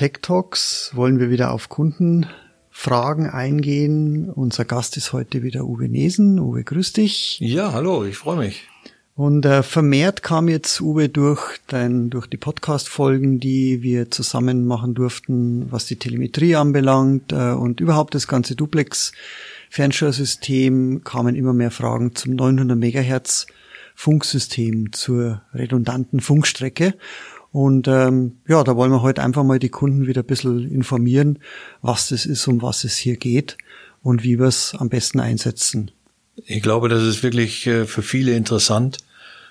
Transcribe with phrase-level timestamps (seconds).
[0.00, 4.30] Tech Talks wollen wir wieder auf Kundenfragen eingehen.
[4.30, 6.40] Unser Gast ist heute wieder Uwe Nesen.
[6.40, 7.38] Uwe, grüß dich.
[7.40, 8.66] Ja, hallo, ich freue mich.
[9.14, 14.94] Und äh, vermehrt kam jetzt Uwe durch dein, durch die Podcast-Folgen, die wir zusammen machen
[14.94, 19.12] durften, was die Telemetrie anbelangt äh, und überhaupt das ganze Duplex
[19.68, 23.48] Fernsteuersystem kamen immer mehr Fragen zum 900 Megahertz
[23.94, 26.94] Funksystem zur redundanten Funkstrecke.
[27.52, 31.40] Und ähm, ja, da wollen wir heute einfach mal die Kunden wieder ein bisschen informieren,
[31.82, 33.58] was das ist, um was es hier geht
[34.02, 35.90] und wie wir es am besten einsetzen.
[36.46, 38.98] Ich glaube, das ist wirklich äh, für viele interessant,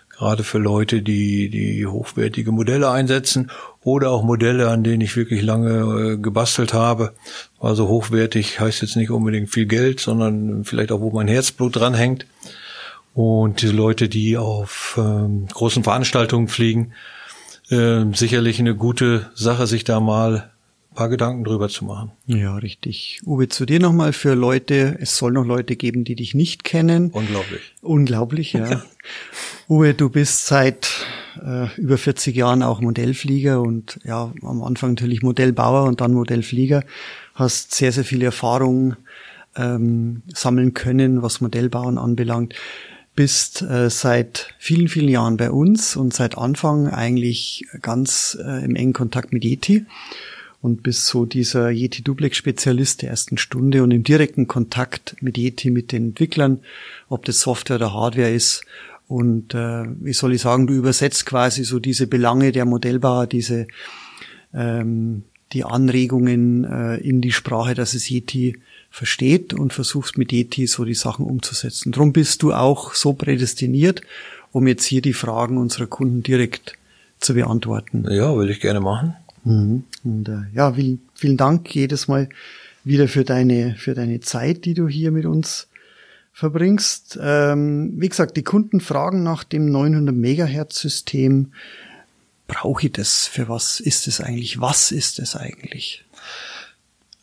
[0.09, 3.51] gerade für Leute, die die hochwertige Modelle einsetzen
[3.83, 7.13] oder auch Modelle, an denen ich wirklich lange äh, gebastelt habe.
[7.59, 12.25] Also hochwertig heißt jetzt nicht unbedingt viel Geld, sondern vielleicht auch, wo mein Herzblut dranhängt.
[13.13, 16.93] Und diese Leute, die auf ähm, großen Veranstaltungen fliegen,
[17.69, 20.51] äh, sicherlich eine gute Sache, sich da mal
[20.91, 22.11] ein paar Gedanken drüber zu machen.
[22.25, 23.21] Ja, richtig.
[23.25, 27.11] Uwe, zu dir nochmal für Leute, es soll noch Leute geben, die dich nicht kennen.
[27.11, 27.61] Unglaublich.
[27.81, 28.83] Unglaublich, ja.
[29.67, 30.89] Uwe, du bist seit
[31.43, 36.83] äh, über 40 Jahren auch Modellflieger und ja, am Anfang natürlich Modellbauer und dann Modellflieger.
[37.35, 38.95] Hast sehr, sehr viel Erfahrung
[39.55, 42.55] ähm, sammeln können, was Modellbauen anbelangt
[43.19, 48.77] bist äh, seit vielen, vielen Jahren bei uns und seit Anfang eigentlich ganz äh, im
[48.77, 49.85] engen Kontakt mit Yeti
[50.61, 55.37] und bist so dieser Yeti Duplex Spezialist der ersten Stunde und im direkten Kontakt mit
[55.37, 56.61] Yeti, mit den Entwicklern,
[57.09, 58.63] ob das Software oder Hardware ist.
[59.09, 63.67] Und äh, wie soll ich sagen, du übersetzt quasi so diese Belange der Modellbauer, diese
[64.53, 68.55] ähm, die Anregungen äh, in die Sprache, dass es Yeti
[68.89, 71.91] versteht und versuchst mit Yeti so die Sachen umzusetzen.
[71.91, 74.01] Drum bist du auch so prädestiniert,
[74.51, 76.73] um jetzt hier die Fragen unserer Kunden direkt
[77.19, 78.05] zu beantworten.
[78.09, 79.15] Ja, will ich gerne machen.
[79.43, 79.83] Mhm.
[80.03, 82.29] Und äh, ja, vielen, vielen Dank jedes Mal
[82.83, 85.67] wieder für deine, für deine Zeit, die du hier mit uns
[86.33, 87.19] verbringst.
[87.21, 91.51] Ähm, wie gesagt, die Kunden fragen nach dem 900 Megahertz System.
[92.47, 93.27] Brauche ich das?
[93.27, 94.59] Für was ist es eigentlich?
[94.59, 96.05] Was ist es eigentlich?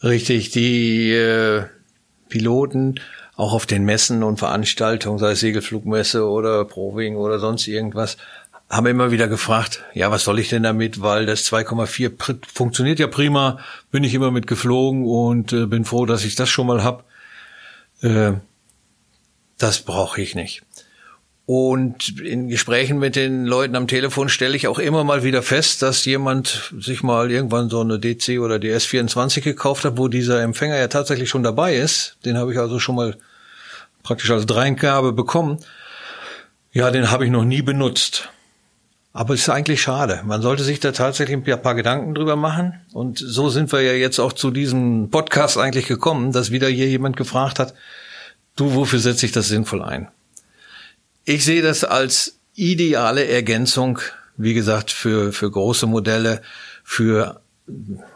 [0.02, 1.64] Richtig, die äh,
[2.28, 3.00] Piloten
[3.36, 8.16] auch auf den Messen und Veranstaltungen, sei es Segelflugmesse oder Proving oder sonst irgendwas,
[8.68, 13.06] haben immer wieder gefragt, ja, was soll ich denn damit, weil das 2,4 funktioniert ja
[13.06, 13.58] prima,
[13.90, 17.04] bin ich immer mit geflogen und äh, bin froh, dass ich das schon mal hab.
[18.00, 18.32] Äh,
[19.58, 20.65] das brauche ich nicht.
[21.46, 25.80] Und in Gesprächen mit den Leuten am Telefon stelle ich auch immer mal wieder fest,
[25.80, 30.76] dass jemand sich mal irgendwann so eine DC oder DS24 gekauft hat, wo dieser Empfänger
[30.76, 32.16] ja tatsächlich schon dabei ist.
[32.24, 33.16] Den habe ich also schon mal
[34.02, 35.58] praktisch als Dreingabe bekommen.
[36.72, 38.28] Ja, den habe ich noch nie benutzt.
[39.12, 40.22] Aber es ist eigentlich schade.
[40.24, 42.80] Man sollte sich da tatsächlich ein paar Gedanken drüber machen.
[42.92, 46.88] Und so sind wir ja jetzt auch zu diesem Podcast eigentlich gekommen, dass wieder hier
[46.88, 47.72] jemand gefragt hat,
[48.56, 50.08] du, wofür setze ich das sinnvoll ein?
[51.28, 53.98] Ich sehe das als ideale Ergänzung,
[54.36, 56.40] wie gesagt, für, für große Modelle,
[56.84, 57.40] für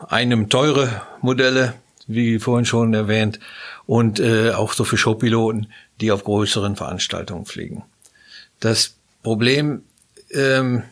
[0.09, 1.75] einem teure Modelle,
[2.07, 3.41] wie vorhin schon erwähnt,
[3.87, 7.83] und äh, auch so für Showpiloten, die auf größeren Veranstaltungen fliegen.
[8.61, 8.95] Das
[9.25, 9.83] Problem
[10.31, 10.85] ähm,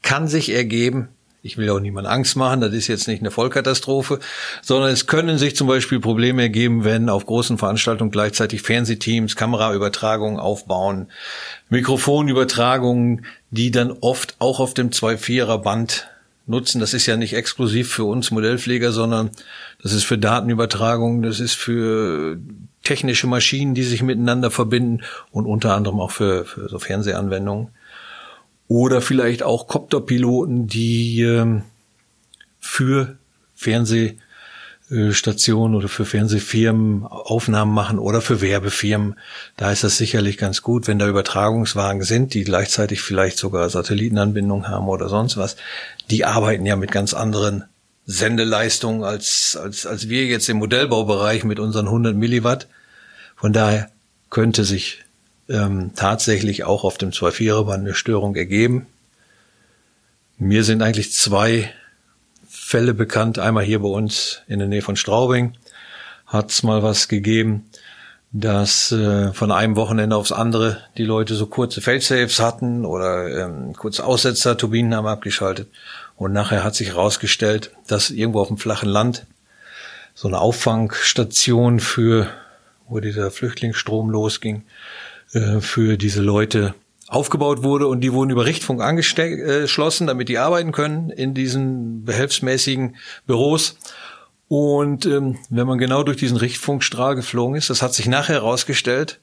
[0.00, 1.08] kann sich ergeben,
[1.42, 4.18] ich will auch niemand Angst machen, das ist jetzt nicht eine Vollkatastrophe,
[4.62, 10.38] sondern es können sich zum Beispiel Probleme ergeben, wenn auf großen Veranstaltungen gleichzeitig Fernsehteams, Kameraübertragungen
[10.38, 11.08] aufbauen,
[11.70, 16.08] Mikrofonübertragungen, die dann oft auch auf dem 2.4er Band
[16.46, 16.80] nutzen.
[16.80, 19.30] Das ist ja nicht exklusiv für uns Modellpfleger, sondern
[19.82, 22.38] das ist für Datenübertragungen, das ist für
[22.82, 27.68] technische Maschinen, die sich miteinander verbinden und unter anderem auch für, für so Fernsehanwendungen.
[28.70, 31.64] Oder vielleicht auch Copterpiloten, die ähm,
[32.60, 33.16] für
[33.56, 39.16] Fernsehstationen oder für Fernsehfirmen Aufnahmen machen oder für Werbefirmen.
[39.56, 44.68] Da ist das sicherlich ganz gut, wenn da Übertragungswagen sind, die gleichzeitig vielleicht sogar Satellitenanbindung
[44.68, 45.56] haben oder sonst was.
[46.08, 47.64] Die arbeiten ja mit ganz anderen
[48.06, 52.68] Sendeleistungen als, als, als wir jetzt im Modellbaubereich mit unseren 100 Milliwatt.
[53.34, 53.90] Von daher
[54.30, 55.02] könnte sich
[55.50, 58.86] ähm, tatsächlich auch auf dem 2-4er Band eine Störung ergeben.
[60.38, 61.70] Mir sind eigentlich zwei
[62.48, 63.38] Fälle bekannt.
[63.38, 65.54] Einmal hier bei uns in der Nähe von Straubing
[66.26, 67.68] hat's mal was gegeben,
[68.32, 73.74] dass äh, von einem Wochenende aufs andere die Leute so kurze Failsafes hatten oder ähm,
[73.74, 75.68] kurze Aussetzer, Turbinen haben abgeschaltet.
[76.16, 79.26] Und nachher hat sich herausgestellt, dass irgendwo auf dem flachen Land
[80.14, 82.28] so eine Auffangstation für,
[82.88, 84.62] wo dieser Flüchtlingsstrom losging,
[85.32, 86.74] äh, für diese Leute
[87.06, 92.96] aufgebaut wurde und die wurden über Richtfunk angeschlossen, damit die arbeiten können in diesen behelfsmäßigen
[93.26, 93.76] Büros.
[94.46, 99.20] Und ähm, wenn man genau durch diesen Richtfunkstrahl geflogen ist, das hat sich nachher herausgestellt,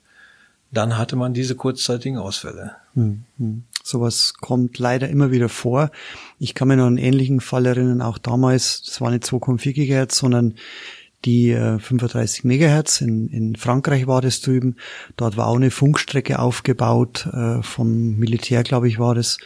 [0.71, 2.75] dann hatte man diese kurzzeitigen Ausfälle.
[2.94, 3.63] Hm, hm.
[3.83, 5.92] Sowas kommt leider immer wieder vor.
[6.39, 10.18] Ich kann mir noch einen ähnlichen Fall erinnern, auch damals, das war nicht 2,4 Gigahertz,
[10.18, 10.56] sondern
[11.25, 13.01] die äh, 35 Megahertz.
[13.01, 14.75] In, in Frankreich war das drüben.
[15.15, 19.37] Dort war auch eine Funkstrecke aufgebaut, äh, vom Militär, glaube ich, war das,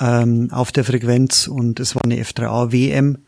[0.00, 3.18] ähm, auf der Frequenz und es war eine F3A WM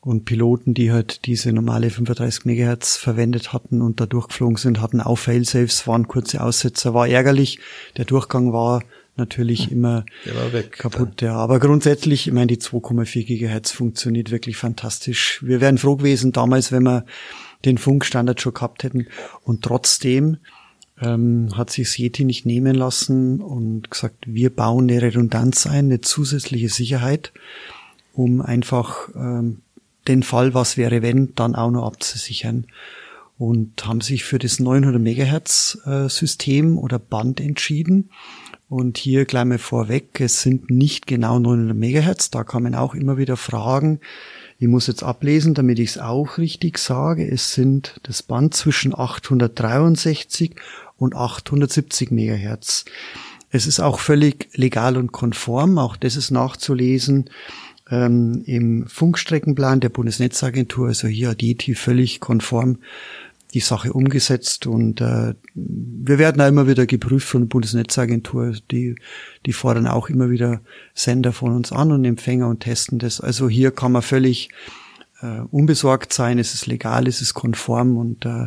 [0.00, 5.00] und Piloten, die halt diese normale 35 Megahertz verwendet hatten und da durchgeflogen sind, hatten
[5.00, 7.58] auch Failsafes, waren kurze Aussetzer, war ärgerlich.
[7.96, 8.82] Der Durchgang war
[9.16, 9.72] natürlich hm.
[9.72, 10.04] immer
[10.70, 11.22] kaputt.
[11.22, 11.36] Ja.
[11.36, 15.42] Aber grundsätzlich, ich meine, die 2,4 Gigahertz funktioniert wirklich fantastisch.
[15.44, 17.04] Wir wären froh gewesen damals, wenn wir
[17.64, 19.06] den Funkstandard schon gehabt hätten.
[19.42, 20.38] Und trotzdem
[21.00, 26.00] ähm, hat sich Yeti nicht nehmen lassen und gesagt, wir bauen eine Redundanz ein, eine
[26.00, 27.32] zusätzliche Sicherheit,
[28.12, 29.62] um einfach ähm,
[30.06, 32.66] den Fall, was wäre wenn, dann auch noch abzusichern.
[33.36, 38.10] Und haben sich für das 900 Megahertz äh, System oder Band entschieden.
[38.68, 43.18] Und hier gleich mal vorweg, es sind nicht genau 900 Megahertz, da man auch immer
[43.18, 44.00] wieder fragen.
[44.58, 47.28] Ich muss jetzt ablesen, damit ich es auch richtig sage.
[47.28, 50.54] Es sind das Band zwischen 863
[50.96, 52.84] und 870 Megahertz.
[53.50, 57.30] Es ist auch völlig legal und konform, auch das ist nachzulesen
[57.90, 62.78] ähm, im Funkstreckenplan der Bundesnetzagentur, also hier DETI völlig konform
[63.54, 68.96] die Sache umgesetzt und äh, wir werden auch immer wieder geprüft von der Bundesnetzagentur, die,
[69.46, 70.60] die fordern auch immer wieder
[70.92, 73.20] Sender von uns an und Empfänger und testen das.
[73.20, 74.50] Also hier kann man völlig
[75.22, 78.46] äh, unbesorgt sein, es ist legal, es ist konform und äh,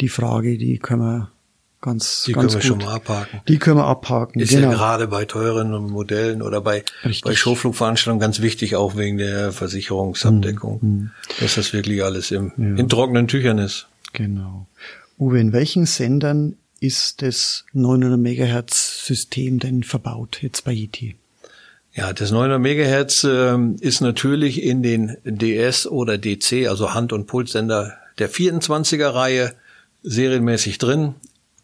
[0.00, 1.30] die Frage, die können wir
[1.80, 2.80] ganz, die ganz können wir gut.
[2.80, 3.40] schon mal abhaken.
[3.46, 4.40] Die können wir abhaken.
[4.40, 4.70] Ist genau.
[4.70, 6.82] ja gerade bei teuren Modellen oder bei,
[7.22, 11.10] bei Showflugveranstaltungen ganz wichtig, auch wegen der Versicherungsabdeckung, mhm.
[11.38, 12.74] dass das wirklich alles im, ja.
[12.76, 13.86] in trockenen Tüchern ist.
[14.12, 14.66] Genau.
[15.18, 21.02] Uwe, in welchen Sendern ist das 900 Megahertz System denn verbaut jetzt bei IT?
[21.02, 21.14] E
[21.94, 27.26] ja, das 900 Megahertz äh, ist natürlich in den DS oder DC, also Hand- und
[27.26, 29.54] Pulssender der 24er Reihe
[30.02, 31.14] serienmäßig drin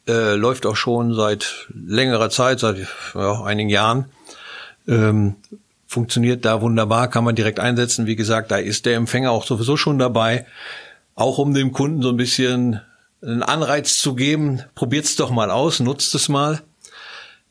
[0.06, 4.06] äh, läuft auch schon seit längerer Zeit, seit ja, einigen Jahren.
[4.86, 5.36] Ähm,
[5.86, 8.06] funktioniert da wunderbar, kann man direkt einsetzen.
[8.06, 10.46] Wie gesagt, da ist der Empfänger auch sowieso schon dabei.
[11.19, 12.81] Auch um dem Kunden so ein bisschen
[13.20, 16.62] einen Anreiz zu geben, probiert's doch mal aus, nutzt es mal.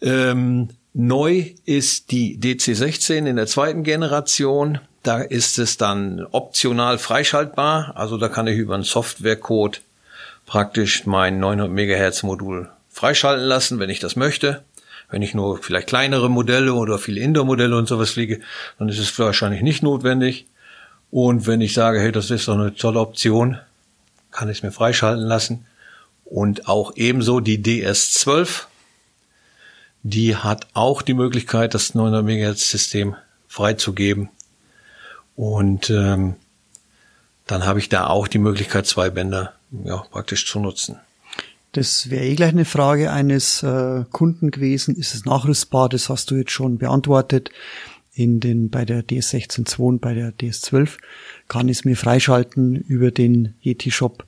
[0.02, 4.80] Ähm, neu ist die DC16 in der zweiten Generation.
[5.04, 7.92] Da ist es dann optional freischaltbar.
[7.98, 9.82] Also da kann ich über einen Softwarecode
[10.46, 14.64] praktisch mein 900 Megahertz Modul freischalten lassen, wenn ich das möchte.
[15.12, 18.40] Wenn ich nur vielleicht kleinere Modelle oder viele Indoor-Modelle und sowas fliege,
[18.80, 20.46] dann ist es wahrscheinlich nicht notwendig.
[21.12, 23.58] Und wenn ich sage, hey, das ist doch eine tolle Option,
[24.32, 25.66] kann ich es mir freischalten lassen.
[26.26, 28.66] Und auch ebenso die DS12,
[30.04, 33.16] die hat auch die Möglichkeit, das 900 MHz System
[33.48, 34.30] freizugeben.
[35.36, 36.36] Und ähm,
[37.46, 39.54] dann habe ich da auch die Möglichkeit, zwei Bänder
[39.86, 40.98] ja, praktisch zu nutzen.
[41.72, 44.96] Das wäre eh gleich eine Frage eines äh, Kunden gewesen.
[44.96, 45.90] Ist es nachrüstbar?
[45.90, 47.52] Das hast du jetzt schon beantwortet.
[48.18, 50.98] In den, bei der DS16.2 und bei der DS12
[51.48, 54.26] kann ich es mir freischalten über den Yeti-Shop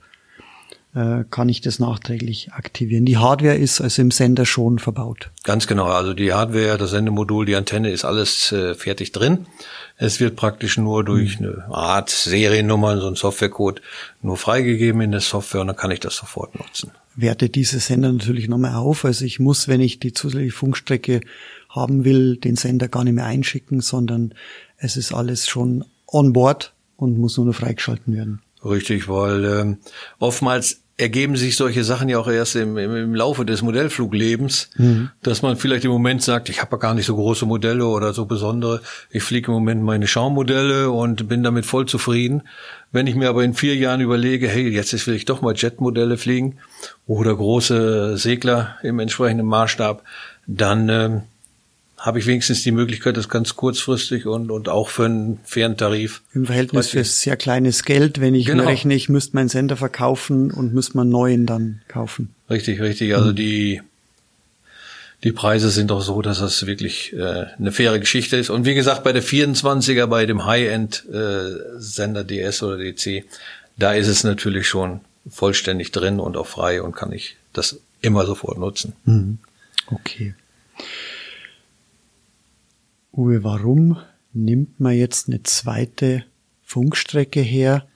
[0.94, 3.04] äh, kann ich das nachträglich aktivieren.
[3.04, 5.30] Die Hardware ist also im Sender schon verbaut.
[5.44, 5.86] Ganz genau.
[5.86, 9.46] Also die Hardware, das Sendemodul, die Antenne ist alles äh, fertig drin.
[9.96, 11.46] Es wird praktisch nur durch mhm.
[11.46, 13.82] eine Art Seriennummer, so ein Softwarecode,
[14.22, 16.90] nur freigegeben in der Software und dann kann ich das sofort nutzen.
[17.16, 19.04] Werte diese Sender natürlich nochmal auf.
[19.04, 21.20] Also ich muss, wenn ich die zusätzliche Funkstrecke
[21.70, 24.34] haben will, den Sender gar nicht mehr einschicken, sondern
[24.76, 28.42] es ist alles schon on board und muss nur noch freigeschalten werden.
[28.64, 29.78] Richtig, weil ähm,
[30.18, 35.10] oftmals ergeben sich solche Sachen ja auch erst im, im, im Laufe des Modellfluglebens, mhm.
[35.22, 38.12] dass man vielleicht im Moment sagt, ich habe ja gar nicht so große Modelle oder
[38.12, 38.82] so besondere.
[39.08, 42.42] Ich fliege im Moment meine Schaummodelle und bin damit voll zufrieden.
[42.92, 46.18] Wenn ich mir aber in vier Jahren überlege, hey, jetzt will ich doch mal Jetmodelle
[46.18, 46.58] fliegen
[47.06, 50.04] oder große Segler im entsprechenden Maßstab,
[50.46, 51.22] dann ähm,
[52.00, 56.22] habe ich wenigstens die Möglichkeit, das ganz kurzfristig und, und auch für einen fairen Tarif.
[56.32, 58.64] Im Verhältnis für sehr kleines Geld, wenn ich genau.
[58.64, 62.34] mir rechne, ich müsste meinen Sender verkaufen und müsste man neuen dann kaufen.
[62.48, 63.14] Richtig, richtig.
[63.14, 63.36] Also mhm.
[63.36, 63.82] die,
[65.24, 68.48] die Preise sind auch so, dass das wirklich äh, eine faire Geschichte ist.
[68.48, 73.24] Und wie gesagt, bei der 24er, bei dem High-End-Sender äh, DS oder DC,
[73.76, 78.24] da ist es natürlich schon vollständig drin und auch frei und kann ich das immer
[78.24, 78.94] sofort nutzen.
[79.04, 79.36] Mhm.
[79.88, 80.34] Okay.
[83.20, 83.98] Uwe, warum
[84.32, 86.24] nimmt man jetzt eine zweite
[86.62, 87.86] Funkstrecke her,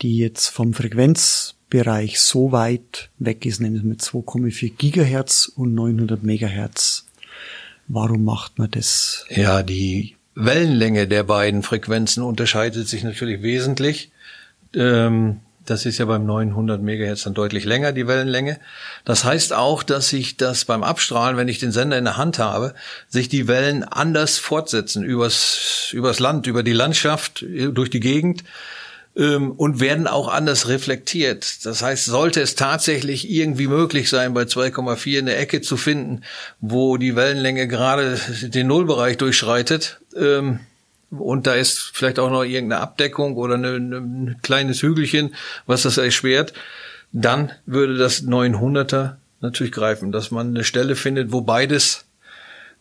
[0.00, 7.04] die jetzt vom Frequenzbereich so weit weg ist, nämlich mit 2,4 Gigahertz und 900 Megahertz?
[7.88, 9.26] Warum macht man das?
[9.28, 14.12] Ja, die Wellenlänge der beiden Frequenzen unterscheidet sich natürlich wesentlich.
[14.74, 18.58] Ähm, das ist ja beim 900 Megahertz dann deutlich länger, die Wellenlänge.
[19.04, 22.38] Das heißt auch, dass sich das beim Abstrahlen, wenn ich den Sender in der Hand
[22.38, 22.74] habe,
[23.08, 28.44] sich die Wellen anders fortsetzen übers, übers Land, über die Landschaft, durch die Gegend
[29.16, 31.64] ähm, und werden auch anders reflektiert.
[31.66, 36.22] Das heißt, sollte es tatsächlich irgendwie möglich sein, bei 2,4 eine Ecke zu finden,
[36.60, 40.60] wo die Wellenlänge gerade den Nullbereich durchschreitet, ähm,
[41.18, 45.34] und da ist vielleicht auch noch irgendeine Abdeckung oder eine, ein kleines Hügelchen,
[45.66, 46.54] was das erschwert,
[47.12, 50.12] dann würde das 900er natürlich greifen.
[50.12, 52.06] Dass man eine Stelle findet, wo beides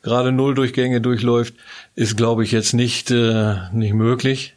[0.02, 1.56] gerade Nulldurchgänge durchläuft,
[1.96, 4.56] ist, glaube ich, jetzt nicht, äh, nicht möglich.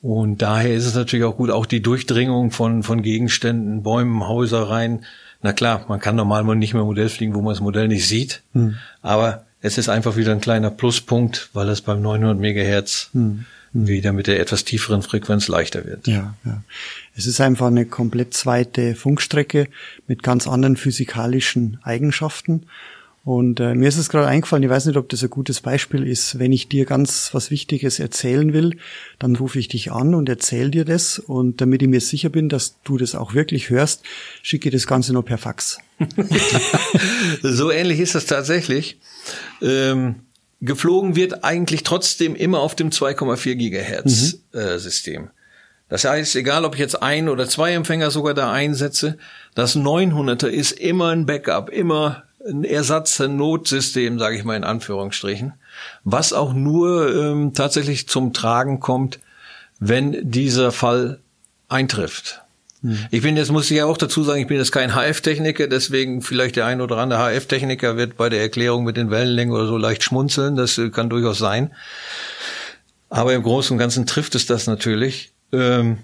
[0.00, 4.68] Und daher ist es natürlich auch gut, auch die Durchdringung von, von Gegenständen, Bäumen, Häuser
[4.68, 5.04] rein.
[5.42, 8.42] Na klar, man kann normal nicht mehr Modell fliegen, wo man das Modell nicht sieht.
[8.52, 8.76] Hm.
[9.02, 13.44] Aber es ist einfach wieder ein kleiner Pluspunkt, weil es beim 900 Megahertz hm.
[13.72, 13.86] hm.
[13.88, 16.06] wieder mit der etwas tieferen Frequenz leichter wird.
[16.06, 16.62] Ja, ja.
[17.16, 19.68] Es ist einfach eine komplett zweite Funkstrecke
[20.06, 22.66] mit ganz anderen physikalischen Eigenschaften.
[23.26, 26.06] Und äh, mir ist es gerade eingefallen, ich weiß nicht, ob das ein gutes Beispiel
[26.06, 28.78] ist, wenn ich dir ganz was Wichtiges erzählen will,
[29.18, 31.18] dann rufe ich dich an und erzähle dir das.
[31.18, 34.04] Und damit ich mir sicher bin, dass du das auch wirklich hörst,
[34.42, 35.78] schicke ich das Ganze nur per Fax.
[37.42, 39.00] so ähnlich ist das tatsächlich.
[39.60, 40.20] Ähm,
[40.60, 44.60] geflogen wird eigentlich trotzdem immer auf dem 2,4 Gigahertz mhm.
[44.60, 45.30] äh, System.
[45.88, 49.18] Das heißt, egal ob ich jetzt ein oder zwei Empfänger sogar da einsetze,
[49.56, 54.64] das 900er ist immer ein Backup, immer ein Ersatz, ein Notsystem, sage ich mal in
[54.64, 55.54] Anführungsstrichen,
[56.04, 59.18] was auch nur ähm, tatsächlich zum Tragen kommt,
[59.78, 61.20] wenn dieser Fall
[61.68, 62.42] eintrifft.
[62.82, 62.98] Hm.
[63.10, 66.22] Ich bin jetzt, muss ich ja auch dazu sagen, ich bin jetzt kein HF-Techniker, deswegen
[66.22, 69.76] vielleicht der ein oder andere HF-Techniker wird bei der Erklärung mit den Wellenlängen oder so
[69.76, 71.72] leicht schmunzeln, das äh, kann durchaus sein.
[73.08, 75.32] Aber im Großen und Ganzen trifft es das natürlich.
[75.52, 75.98] Ähm,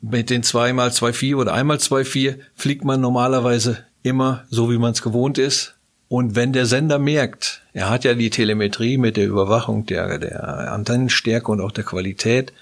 [0.00, 5.02] mit den zweimal 2,4 oder einmal 2,4 fliegt man normalerweise immer so, wie man es
[5.02, 5.74] gewohnt ist.
[6.08, 10.72] Und wenn der Sender merkt, er hat ja die Telemetrie mit der Überwachung der, der
[10.72, 12.52] Antennenstärke und auch der Qualität,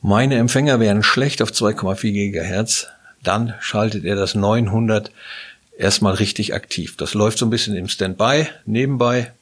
[0.00, 2.86] meine Empfänger wären schlecht auf 2,4 Gigahertz,
[3.22, 5.10] dann schaltet er das 900
[5.76, 6.96] erstmal richtig aktiv.
[6.96, 9.32] Das läuft so ein bisschen im Standby, nebenbei.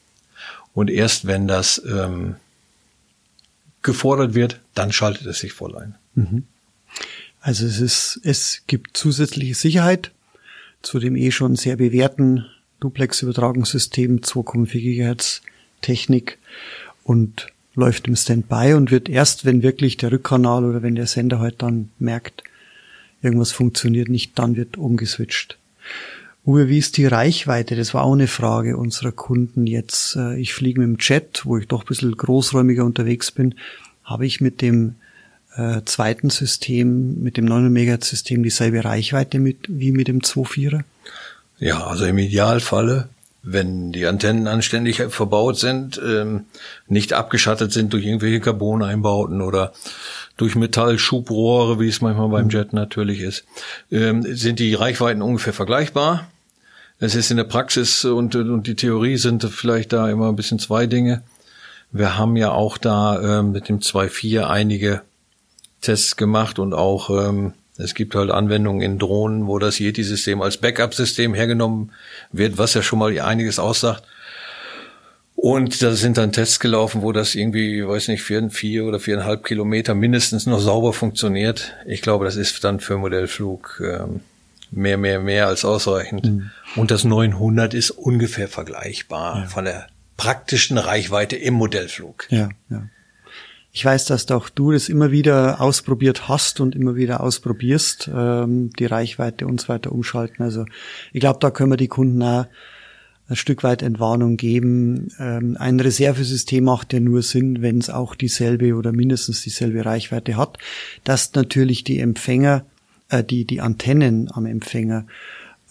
[0.75, 2.37] Und erst wenn das ähm,
[3.83, 5.95] gefordert wird, dann schaltet es sich voll ein.
[6.15, 6.45] Mhm.
[7.41, 10.11] Also es ist, es gibt zusätzliche Sicherheit
[10.83, 12.47] zu dem eh schon sehr bewährten
[12.81, 15.43] Duplex-Übertragungssystem 2,4 GHz
[15.81, 16.39] Technik
[17.05, 21.39] und läuft im Standby und wird erst, wenn wirklich der Rückkanal oder wenn der Sender
[21.39, 22.43] halt dann merkt,
[23.23, 25.59] irgendwas funktioniert nicht, dann wird umgeswitcht.
[26.45, 27.77] Uwe, wie ist die Reichweite?
[27.77, 30.17] Das war auch eine Frage unserer Kunden jetzt.
[30.17, 33.55] Äh, ich fliege mit dem Jet, wo ich doch ein bisschen großräumiger unterwegs bin.
[34.03, 34.95] Habe ich mit dem
[35.59, 40.83] äh, zweiten System, mit dem 9 MHz System dieselbe Reichweite mit, wie mit dem 2.4er?
[41.59, 43.09] Ja, also im Idealfalle,
[43.43, 46.45] wenn die Antennen anständig verbaut sind, ähm,
[46.87, 49.73] nicht abgeschattet sind durch irgendwelche Carboneinbauten oder
[50.37, 52.51] durch Metallschubrohre, wie es manchmal beim mhm.
[52.51, 53.45] Jet natürlich ist,
[53.91, 56.31] ähm, sind die Reichweiten ungefähr vergleichbar.
[57.01, 60.59] Es ist in der Praxis und, und die Theorie sind vielleicht da immer ein bisschen
[60.59, 61.23] zwei Dinge.
[61.91, 65.03] Wir haben ja auch da ähm, mit dem 2.4 einige
[65.81, 70.57] Tests gemacht und auch ähm, es gibt halt Anwendungen in Drohnen, wo das Yeti-System als
[70.57, 71.93] Backup-System hergenommen
[72.33, 74.03] wird, was ja schon mal einiges aussagt.
[75.37, 79.45] Und da sind dann Tests gelaufen, wo das irgendwie, weiß nicht, vier, vier oder viereinhalb
[79.45, 81.77] Kilometer mindestens noch sauber funktioniert.
[81.87, 84.21] Ich glaube, das ist dann für Modellflug ähm,
[84.73, 86.27] mehr, mehr, mehr als ausreichend.
[86.27, 86.51] Mhm.
[86.75, 89.47] Und das 900 ist ungefähr vergleichbar ja.
[89.47, 92.27] von der praktischen Reichweite im Modellflug.
[92.31, 92.83] Ja, ja.
[93.79, 98.71] Ich weiß, dass auch du das immer wieder ausprobiert hast und immer wieder ausprobierst, ähm,
[98.77, 100.43] die Reichweite und so weiter umschalten.
[100.43, 100.65] Also
[101.13, 102.47] ich glaube, da können wir die Kunden auch
[103.29, 105.13] ein Stück weit Entwarnung geben.
[105.21, 110.37] Ähm, ein Reservesystem macht ja nur Sinn, wenn es auch dieselbe oder mindestens dieselbe Reichweite
[110.37, 110.59] hat,
[111.05, 112.65] dass natürlich die Empfänger,
[113.11, 115.07] äh, die, die Antennen am Empfänger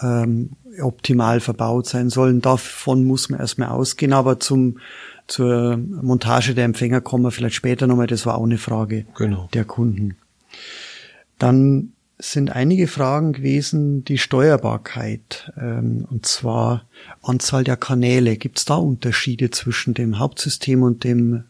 [0.01, 2.39] ähm, optimal verbaut sein sollen.
[2.39, 4.77] Davon muss man erstmal ausgehen, aber zum
[5.27, 8.07] zur Montage der Empfänger kommen wir vielleicht später nochmal.
[8.07, 9.49] Das war auch eine Frage genau.
[9.53, 10.15] der Kunden.
[11.37, 16.85] Dann sind einige Fragen gewesen, die Steuerbarkeit, ähm, und zwar
[17.21, 18.37] Anzahl der Kanäle.
[18.37, 21.43] Gibt es da Unterschiede zwischen dem Hauptsystem und dem,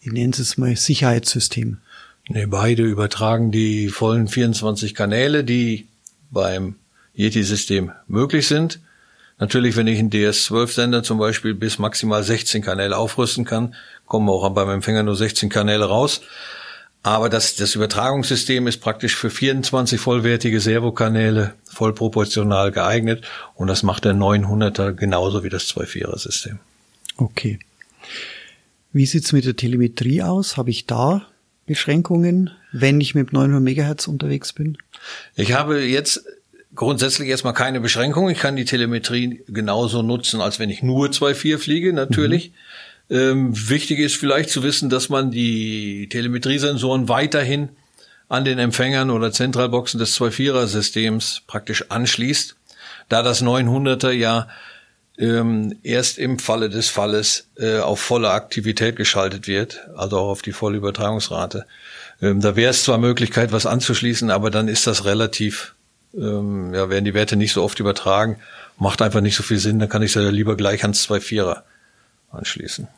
[0.00, 1.78] ich nenne es mal, Sicherheitssystem?
[2.28, 5.86] Nee, beide übertragen die vollen 24 Kanäle, die
[6.30, 6.76] beim
[7.14, 8.80] Yeti-System möglich sind.
[9.38, 13.74] Natürlich, wenn ich einen DS12-Sender zum Beispiel bis maximal 16 Kanäle aufrüsten kann,
[14.06, 16.20] kommen auch beim Empfänger nur 16 Kanäle raus.
[17.02, 23.82] Aber das, das Übertragungssystem ist praktisch für 24 vollwertige Servokanäle voll proportional geeignet und das
[23.82, 26.60] macht der 900er genauso wie das 2.4er System.
[27.18, 27.58] Okay.
[28.92, 30.56] Wie sieht's mit der Telemetrie aus?
[30.56, 31.26] Habe ich da
[31.66, 34.78] Beschränkungen, wenn ich mit 900 Megahertz unterwegs bin?
[35.34, 36.24] Ich habe jetzt
[36.74, 38.28] grundsätzlich erstmal keine Beschränkung.
[38.30, 42.50] Ich kann die Telemetrie genauso nutzen, als wenn ich nur 2.4 fliege, natürlich.
[43.08, 43.16] Mhm.
[43.16, 47.70] Ähm, wichtig ist vielleicht zu wissen, dass man die Telemetriesensoren weiterhin
[48.28, 52.56] an den Empfängern oder Zentralboxen des 2.4er Systems praktisch anschließt,
[53.08, 54.48] da das 900er ja
[55.18, 60.42] ähm, erst im Falle des Falles äh, auf volle Aktivität geschaltet wird, also auch auf
[60.42, 61.66] die volle Übertragungsrate.
[62.20, 65.73] Ähm, da wäre es zwar Möglichkeit, was anzuschließen, aber dann ist das relativ,
[66.16, 68.36] ähm, ja, werden die Werte nicht so oft übertragen,
[68.78, 71.62] macht einfach nicht so viel Sinn, dann kann ich ja lieber gleich ans 2.4er
[72.30, 72.88] anschließen.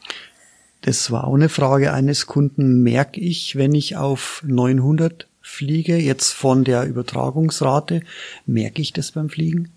[0.82, 2.82] Das war auch eine Frage eines Kunden.
[2.82, 8.02] Merke ich, wenn ich auf 900 fliege, jetzt von der Übertragungsrate,
[8.46, 9.70] merke ich das beim Fliegen?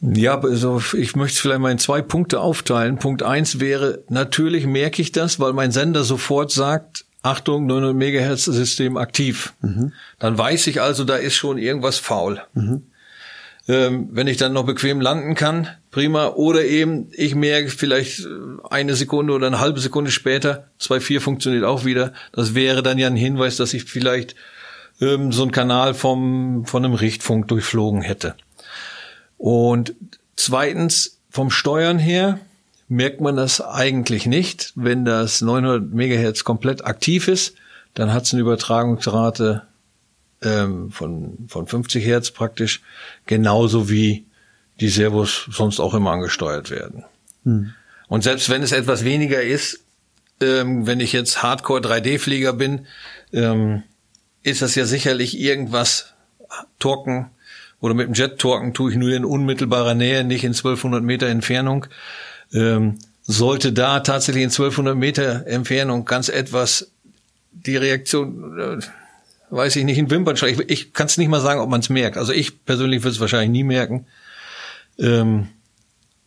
[0.00, 2.98] Ja, also ich möchte es vielleicht mal in zwei Punkte aufteilen.
[2.98, 8.44] Punkt eins wäre, natürlich merke ich das, weil mein Sender sofort sagt, Achtung, 900 Megahertz
[8.44, 9.54] System aktiv.
[9.60, 9.92] Mhm.
[10.18, 12.42] Dann weiß ich also, da ist schon irgendwas faul.
[12.54, 12.82] Mhm.
[13.68, 16.30] Ähm, wenn ich dann noch bequem landen kann, prima.
[16.30, 18.26] Oder eben, ich merke vielleicht
[18.70, 22.12] eine Sekunde oder eine halbe Sekunde später, 2.4 funktioniert auch wieder.
[22.32, 24.34] Das wäre dann ja ein Hinweis, dass ich vielleicht
[25.00, 28.34] ähm, so einen Kanal vom, von einem Richtfunk durchflogen hätte.
[29.38, 29.94] Und
[30.34, 32.40] zweitens, vom Steuern her
[32.88, 34.72] merkt man das eigentlich nicht.
[34.74, 37.54] Wenn das 900 Megahertz komplett aktiv ist,
[37.94, 39.62] dann hat es eine Übertragungsrate
[40.42, 42.82] ähm, von, von 50 Hertz praktisch,
[43.26, 44.26] genauso wie
[44.80, 47.04] die Servos sonst auch immer angesteuert werden.
[47.44, 47.72] Hm.
[48.08, 49.80] Und selbst wenn es etwas weniger ist,
[50.40, 52.86] ähm, wenn ich jetzt Hardcore 3D-Flieger bin,
[53.32, 53.84] ähm,
[54.42, 56.12] ist das ja sicherlich irgendwas
[56.78, 57.30] Torken
[57.82, 61.26] oder mit dem Jet Torken tue ich nur in unmittelbarer Nähe, nicht in 1200 Meter
[61.26, 61.86] Entfernung.
[62.52, 66.90] Ähm, sollte da tatsächlich in 1200 Meter Entfernung ganz etwas
[67.52, 68.78] die Reaktion äh,
[69.52, 70.50] weiß ich nicht, in Wimpernschlag.
[70.50, 72.16] Ich, ich kann es nicht mal sagen, ob man es merkt.
[72.16, 74.06] Also ich persönlich würde es wahrscheinlich nie merken.
[74.98, 75.48] Ähm,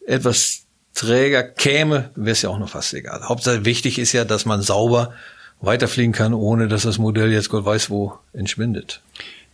[0.05, 0.61] etwas
[0.93, 3.23] träger käme, wäre es ja auch noch fast egal.
[3.23, 5.13] Hauptsache wichtig ist ja, dass man sauber
[5.59, 9.01] weiterfliegen kann, ohne dass das Modell jetzt Gott weiß wo entschwindet.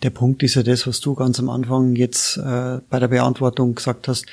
[0.04, 3.76] Der Punkt ist ja das, was du ganz am Anfang jetzt äh, bei der Beantwortung
[3.76, 4.26] gesagt hast.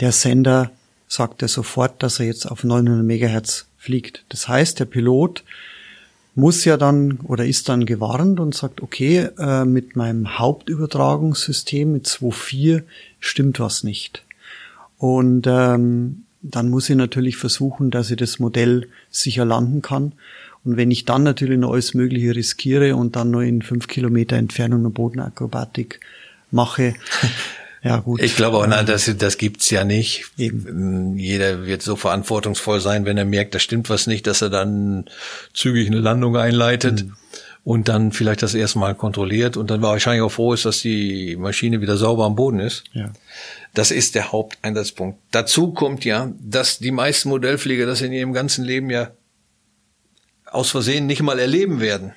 [0.00, 0.70] Der Sender
[1.12, 4.24] sagt ja sofort, dass er jetzt auf 900 Megahertz fliegt.
[4.30, 5.44] Das heißt, der Pilot
[6.34, 12.06] muss ja dann oder ist dann gewarnt und sagt, okay, äh, mit meinem Hauptübertragungssystem mit
[12.06, 12.84] 2.4
[13.20, 14.24] stimmt was nicht.
[14.96, 20.12] Und ähm, dann muss ich natürlich versuchen, dass ich das Modell sicher landen kann.
[20.64, 24.36] Und wenn ich dann natürlich noch alles Mögliche riskiere und dann nur in fünf Kilometer
[24.36, 26.00] Entfernung eine Bodenakrobatik
[26.50, 26.94] mache,
[27.82, 28.22] Ja, gut.
[28.22, 30.30] Ich glaube auch, nein, das, das gibt's ja nicht.
[30.38, 31.18] Eben.
[31.18, 35.06] Jeder wird so verantwortungsvoll sein, wenn er merkt, da stimmt was nicht, dass er dann
[35.52, 37.04] zügig eine Landung einleitet.
[37.04, 37.16] Mhm.
[37.64, 41.80] Und dann vielleicht das erstmal kontrolliert und dann wahrscheinlich auch froh ist, dass die Maschine
[41.80, 42.82] wieder sauber am Boden ist.
[42.92, 43.12] Ja.
[43.72, 45.20] Das ist der Haupteinsatzpunkt.
[45.30, 49.12] Dazu kommt ja, dass die meisten Modellflieger das in ihrem ganzen Leben ja
[50.44, 52.14] aus Versehen nicht mal erleben werden.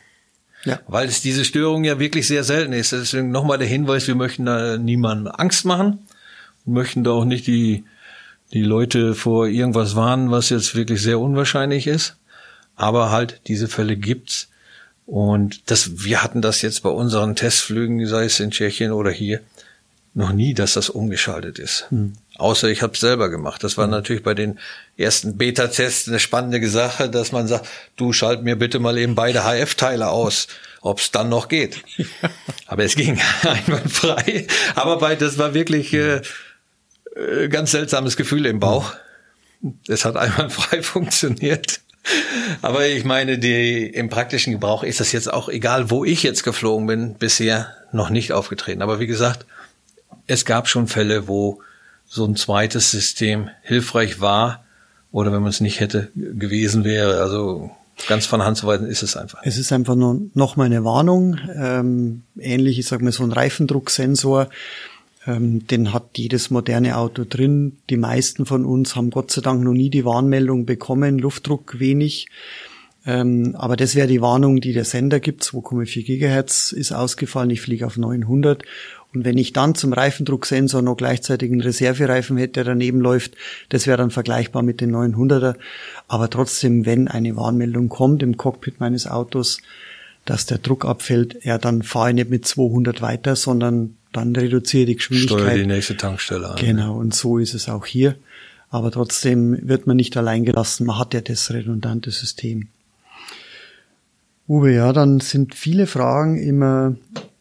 [0.66, 0.80] Ja.
[0.88, 2.92] Weil es diese Störung ja wirklich sehr selten ist.
[2.92, 6.00] Deswegen nochmal der Hinweis, wir möchten da niemandem Angst machen
[6.66, 7.86] und möchten da auch nicht die,
[8.52, 12.18] die Leute vor irgendwas warnen, was jetzt wirklich sehr unwahrscheinlich ist.
[12.76, 14.50] Aber halt, diese Fälle gibt's.
[15.06, 19.42] Und das, wir hatten das jetzt bei unseren Testflügen, sei es in Tschechien oder hier,
[20.16, 21.86] noch nie, dass das umgeschaltet ist.
[21.90, 22.14] Hm.
[22.38, 23.64] Außer ich habe es selber gemacht.
[23.64, 23.92] Das war mhm.
[23.92, 24.60] natürlich bei den
[24.98, 29.44] ersten Beta-Tests eine spannende Sache, dass man sagt, du schalt mir bitte mal eben beide
[29.44, 30.48] HF-Teile aus,
[30.82, 31.82] ob es dann noch geht.
[32.68, 34.48] Aber es ging einwandfrei.
[34.76, 36.22] Aber bei, das war wirklich äh,
[37.16, 38.94] äh, ganz seltsames Gefühl im Bauch.
[39.88, 41.80] Es hat einwandfrei funktioniert.
[42.62, 46.44] Aber ich meine, die, im praktischen Gebrauch ist das jetzt auch egal, wo ich jetzt
[46.44, 48.82] geflogen bin, bisher noch nicht aufgetreten.
[48.82, 49.46] Aber wie gesagt,
[50.28, 51.62] es gab schon Fälle, wo
[52.08, 54.64] so ein zweites System hilfreich war
[55.12, 57.22] oder wenn man es nicht hätte gewesen wäre.
[57.22, 57.72] Also
[58.08, 59.40] ganz von Hand zu weisen ist es einfach.
[59.44, 61.38] Es ist einfach nur noch mal eine Warnung.
[61.56, 64.50] Ähm, ähnlich, ich sag mal, so ein Reifendrucksensor.
[65.28, 67.78] Ähm, den hat jedes moderne Auto drin.
[67.90, 72.28] Die meisten von uns haben Gott sei Dank noch nie die Warnmeldung bekommen, Luftdruck wenig.
[73.06, 75.44] Ähm, aber das wäre die Warnung, die der Sender gibt.
[75.44, 77.52] 2,4 Gigahertz ist ausgefallen.
[77.52, 78.64] Ich fliege auf 900.
[79.14, 83.36] Und wenn ich dann zum Reifendrucksensor noch gleichzeitig einen Reservereifen hätte, der daneben läuft,
[83.70, 85.56] das wäre dann vergleichbar mit den 900er.
[86.08, 89.60] Aber trotzdem, wenn eine Warnmeldung kommt im Cockpit meines Autos,
[90.26, 94.88] dass der Druck abfällt, ja, dann fahre ich nicht mit 200 weiter, sondern dann reduziere
[94.88, 95.40] die Geschwindigkeit.
[95.40, 96.56] Steuere die nächste Tankstelle an.
[96.58, 98.16] Genau, und so ist es auch hier.
[98.70, 100.88] Aber trotzdem wird man nicht allein gelassen.
[100.88, 102.68] Man hat ja das redundante System.
[104.48, 106.96] Uwe, ja, dann sind viele Fragen immer,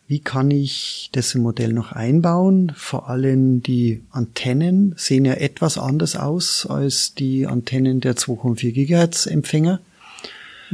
[0.06, 2.72] wie kann ich das im Modell noch einbauen?
[2.76, 9.26] Vor allem die Antennen sehen ja etwas anders aus als die Antennen der 2,4 Gigahertz
[9.26, 9.80] Empfänger.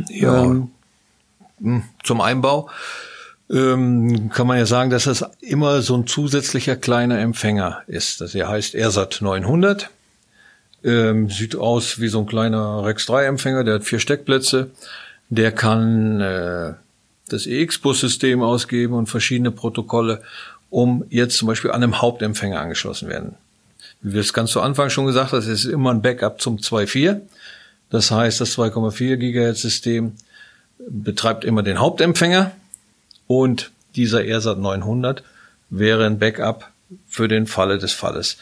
[0.08, 0.44] Ja.
[0.44, 0.70] Ähm,
[1.60, 2.70] hm, Zum Einbau
[3.50, 8.20] ähm, kann man ja sagen, dass das immer so ein zusätzlicher kleiner Empfänger ist.
[8.20, 9.90] Das hier heißt ERSAT 900.
[10.82, 14.70] Ähm, sieht aus wie so ein kleiner Rex 3 Empfänger, der hat vier Steckplätze.
[15.30, 16.74] Der kann äh,
[17.28, 20.22] das EX-Bus-System ausgeben und verschiedene Protokolle,
[20.68, 23.36] um jetzt zum Beispiel an einem Hauptempfänger angeschlossen werden.
[24.02, 26.56] Wie wir es ganz zu Anfang schon gesagt haben, es ist immer ein Backup zum
[26.56, 27.20] 2.4.
[27.90, 30.14] Das heißt, das 2,4 Gigahertz System
[30.88, 32.52] betreibt immer den Hauptempfänger
[33.26, 35.22] und dieser ERSAT 900
[35.68, 36.70] wäre ein Backup
[37.06, 38.38] für den Falle des Falles.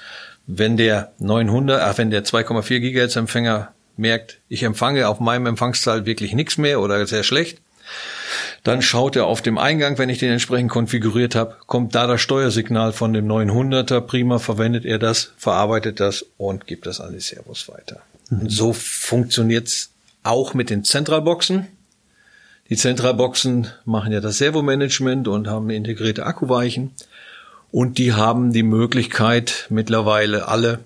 [0.47, 6.07] Wenn der 900, ach, wenn der 2,4 Gigahertz Empfänger merkt, ich empfange auf meinem Empfangszahl
[6.07, 7.59] wirklich nichts mehr oder sehr schlecht,
[8.65, 12.21] dann schaut er auf dem Eingang, wenn ich den entsprechend konfiguriert habe, kommt da das
[12.21, 17.21] Steuersignal von dem 900er, prima verwendet er das, verarbeitet das und gibt das an die
[17.21, 18.01] Servos weiter.
[18.31, 18.49] Mhm.
[18.49, 19.91] So funktioniert's
[20.23, 21.67] auch mit den Zentralboxen.
[22.69, 26.93] Die Zentralboxen machen ja das Servomanagement und haben integrierte Akkuweichen.
[27.71, 30.81] Und die haben die Möglichkeit mittlerweile alle,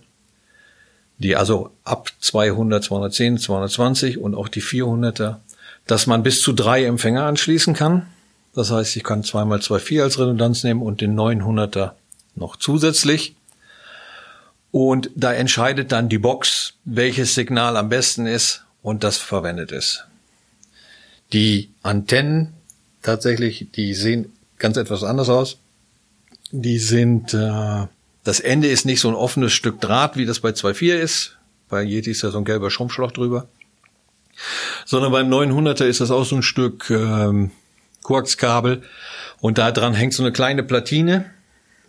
[1.18, 5.36] die also ab 200, 210, 220 und auch die 400er,
[5.86, 8.06] dass man bis zu drei Empfänger anschließen kann.
[8.54, 11.92] Das heißt, ich kann zweimal 2.4 als Redundanz nehmen und den 900er
[12.34, 13.34] noch zusätzlich.
[14.70, 20.06] Und da entscheidet dann die Box, welches Signal am besten ist und das verwendet ist.
[21.32, 22.54] Die Antennen
[23.02, 25.58] tatsächlich, die sehen ganz etwas anders aus.
[26.50, 27.86] Die sind, äh,
[28.24, 31.38] das Ende ist nicht so ein offenes Stück Draht, wie das bei 2.4 ist.
[31.68, 33.48] Bei Yeti ist ja so ein gelber Schrumpfschlauch drüber.
[34.84, 37.50] Sondern beim 900er ist das auch so ein Stück ähm,
[38.02, 38.82] Koaxkabel.
[39.40, 41.30] Und da dran hängt so eine kleine Platine.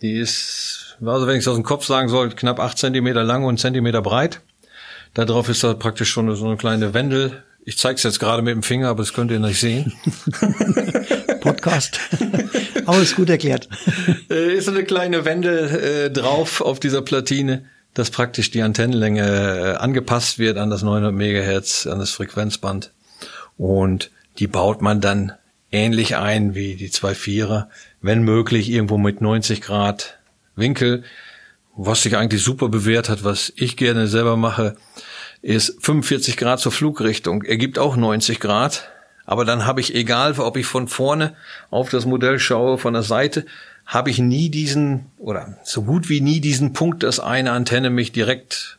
[0.02, 3.44] Die ist, also wenn ich es aus dem Kopf sagen soll, knapp acht Zentimeter lang
[3.44, 4.40] und Zentimeter breit.
[5.14, 8.42] Da drauf ist da praktisch schon so eine kleine Wendel, ich zeige es jetzt gerade
[8.42, 9.92] mit dem Finger, aber das könnt ihr nicht sehen.
[11.44, 12.00] Podcast.
[12.86, 13.68] aber ist gut erklärt.
[14.30, 19.76] Äh, ist eine kleine Wende äh, drauf auf dieser Platine, dass praktisch die Antennenlänge äh,
[19.76, 22.90] angepasst wird an das 900 Megahertz, an das Frequenzband.
[23.56, 25.32] Und die baut man dann
[25.70, 27.66] ähnlich ein wie die 2.4er,
[28.00, 30.18] wenn möglich irgendwo mit 90 Grad
[30.56, 31.04] Winkel,
[31.76, 34.76] was sich eigentlich super bewährt hat, was ich gerne selber mache
[35.44, 38.90] ist 45 Grad zur Flugrichtung, ergibt auch 90 Grad.
[39.26, 41.34] Aber dann habe ich, egal ob ich von vorne
[41.70, 43.46] auf das Modell schaue, von der Seite,
[43.86, 48.12] habe ich nie diesen, oder so gut wie nie diesen Punkt, dass eine Antenne mich
[48.12, 48.78] direkt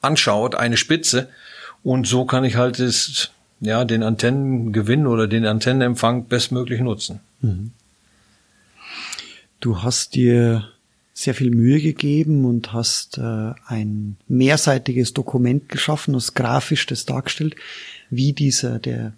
[0.00, 1.28] anschaut, eine Spitze.
[1.82, 7.20] Und so kann ich halt das, ja, den Antennengewinn oder den Antennenempfang bestmöglich nutzen.
[7.40, 7.72] Mhm.
[9.60, 10.68] Du hast dir
[11.14, 17.56] sehr viel Mühe gegeben und hast äh, ein mehrseitiges Dokument geschaffen, hast grafisch das dargestellt,
[18.10, 19.14] wie dieser, der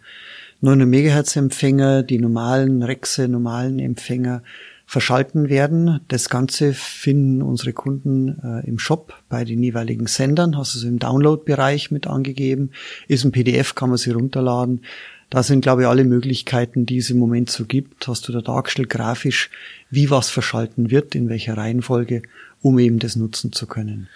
[0.61, 4.43] 900 Megahertz Empfänger, die normalen Rexe, normalen Empfänger
[4.87, 6.01] verschalten werden.
[6.09, 10.85] Das Ganze finden unsere Kunden äh, im Shop bei den jeweiligen Sendern, hast du es
[10.85, 12.71] im Download-Bereich mit angegeben,
[13.07, 14.83] ist ein PDF, kann man sie runterladen.
[15.31, 18.41] Da sind, glaube ich, alle Möglichkeiten, die es im Moment so gibt, hast du da
[18.41, 19.51] dargestellt, grafisch,
[19.91, 22.23] wie was verschalten wird, in welcher Reihenfolge,
[22.63, 24.09] um eben das nutzen zu können.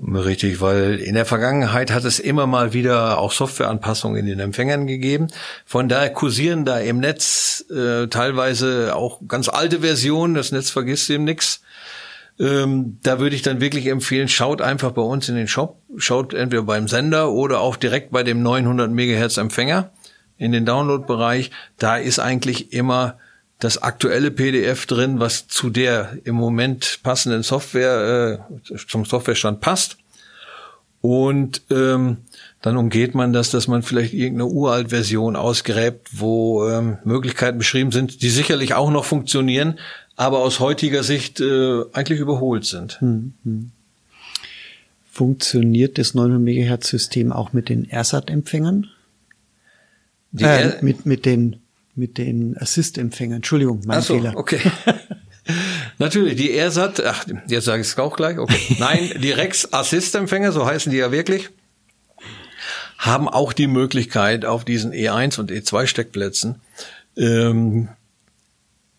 [0.00, 4.86] Richtig, weil in der Vergangenheit hat es immer mal wieder auch Softwareanpassungen in den Empfängern
[4.86, 5.26] gegeben.
[5.66, 10.34] Von daher kursieren da im Netz äh, teilweise auch ganz alte Versionen.
[10.34, 11.62] Das Netz vergisst eben nichts.
[12.38, 16.32] Ähm, da würde ich dann wirklich empfehlen, schaut einfach bei uns in den Shop, schaut
[16.32, 19.90] entweder beim Sender oder auch direkt bei dem 900 Megahertz Empfänger
[20.36, 21.50] in den Download-Bereich.
[21.76, 23.18] Da ist eigentlich immer
[23.58, 29.96] das aktuelle PDF drin, was zu der im Moment passenden Software, äh, zum Softwarestand passt.
[31.00, 32.18] Und ähm,
[32.60, 37.92] dann umgeht man das, dass man vielleicht irgendeine uralt Version ausgräbt, wo ähm, Möglichkeiten beschrieben
[37.92, 39.78] sind, die sicherlich auch noch funktionieren,
[40.16, 43.00] aber aus heutiger Sicht äh, eigentlich überholt sind.
[43.00, 43.70] Hm, hm.
[45.10, 48.88] Funktioniert das 900 MHz System auch mit den AirSat-Empfängern?
[50.36, 51.56] Äh, mit, mit den,
[51.98, 53.36] mit den Assist-Empfängern.
[53.36, 54.36] Entschuldigung, mein Ach so, Fehler.
[54.36, 54.60] okay.
[55.98, 58.60] Natürlich, die AirSat, ach, jetzt sage ich es auch gleich, okay.
[58.78, 61.48] Nein, die Rex Assist-Empfänger, so heißen die ja wirklich,
[62.98, 66.60] haben auch die Möglichkeit auf diesen E1 und E2 Steckplätzen
[67.16, 67.88] ähm,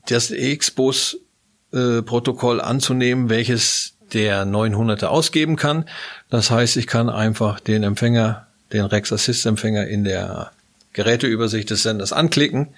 [0.07, 5.85] das EX-Bus-Protokoll äh, anzunehmen, welches der 900er ausgeben kann.
[6.29, 10.51] Das heißt, ich kann einfach den Empfänger, den Rex Assist Empfänger in der
[10.93, 12.69] Geräteübersicht des Senders anklicken,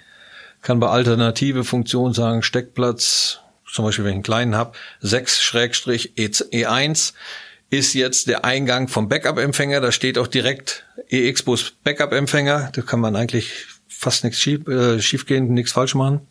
[0.61, 3.39] kann bei alternative Funktionen sagen Steckplatz,
[3.71, 7.13] zum Beispiel wenn ich einen kleinen habe, 6-E1
[7.69, 9.79] ist jetzt der Eingang vom Backup-Empfänger.
[9.79, 12.71] Da steht auch direkt EX-Bus Backup-Empfänger.
[12.73, 16.21] Da kann man eigentlich fast nichts schief, äh, schiefgehen, nichts falsch machen.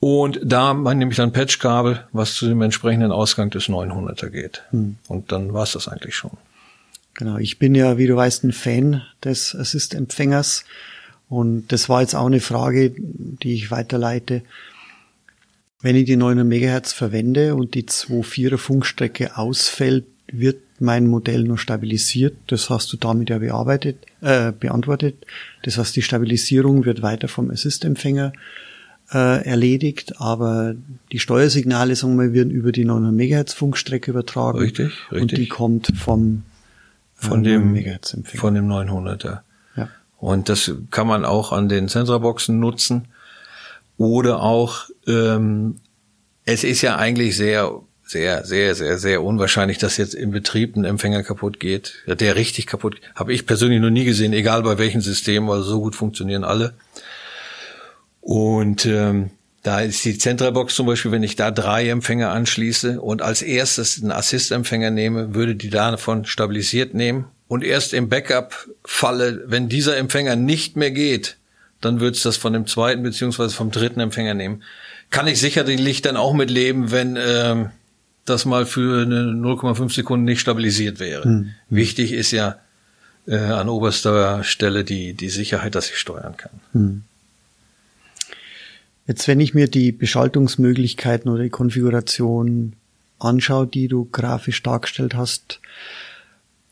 [0.00, 4.64] Und da nehme ich dann Patchkabel, was zu dem entsprechenden Ausgang des 900er geht.
[4.70, 4.96] Hm.
[5.08, 6.32] Und dann war es das eigentlich schon.
[7.14, 10.66] Genau, ich bin ja, wie du weißt, ein Fan des Assist-Empfängers.
[11.34, 14.42] Und das war jetzt auch eine Frage, die ich weiterleite.
[15.80, 21.58] Wenn ich die 900 Megahertz verwende und die 2.4er Funkstrecke ausfällt, wird mein Modell nur
[21.58, 22.36] stabilisiert.
[22.46, 25.26] Das hast du damit ja bearbeitet, äh, beantwortet.
[25.64, 28.32] Das heißt, die Stabilisierung wird weiter vom Assist-Empfänger
[29.12, 30.76] äh, erledigt, aber
[31.10, 34.58] die Steuersignale, sagen wir, werden über die 900 MHz Funkstrecke übertragen.
[34.58, 35.20] Richtig, richtig.
[35.20, 36.44] Und die kommt vom
[37.20, 39.40] äh, von dem MHz von dem 900er.
[40.24, 43.08] Und das kann man auch an den Sensorboxen nutzen
[43.98, 45.76] oder auch ähm,
[46.46, 50.86] es ist ja eigentlich sehr sehr, sehr, sehr, sehr unwahrscheinlich, dass jetzt im Betrieb ein
[50.86, 52.04] Empfänger kaputt geht.
[52.06, 53.02] Der richtig kaputt.
[53.14, 56.72] Habe ich persönlich noch nie gesehen, egal bei welchem System, also so gut funktionieren alle.
[58.22, 59.28] Und ähm,
[59.62, 64.00] da ist die Zentralbox zum Beispiel, wenn ich da drei Empfänger anschließe und als erstes
[64.00, 67.26] einen Assist-Empfänger nehme, würde die davon stabilisiert nehmen.
[67.48, 71.36] Und erst im Backup-Falle, wenn dieser Empfänger nicht mehr geht,
[71.80, 74.62] dann wird es das von dem zweiten beziehungsweise vom dritten Empfänger nehmen.
[75.10, 77.70] Kann ich sicherlich dann auch mitleben, wenn ähm,
[78.24, 81.24] das mal für eine 0,5 Sekunden nicht stabilisiert wäre.
[81.24, 81.50] Hm.
[81.68, 82.58] Wichtig ist ja
[83.26, 86.52] äh, an oberster Stelle die, die Sicherheit, dass ich steuern kann.
[86.72, 87.02] Hm.
[89.06, 92.72] Jetzt, wenn ich mir die Beschaltungsmöglichkeiten oder die Konfiguration
[93.18, 95.60] anschaue, die du grafisch dargestellt hast,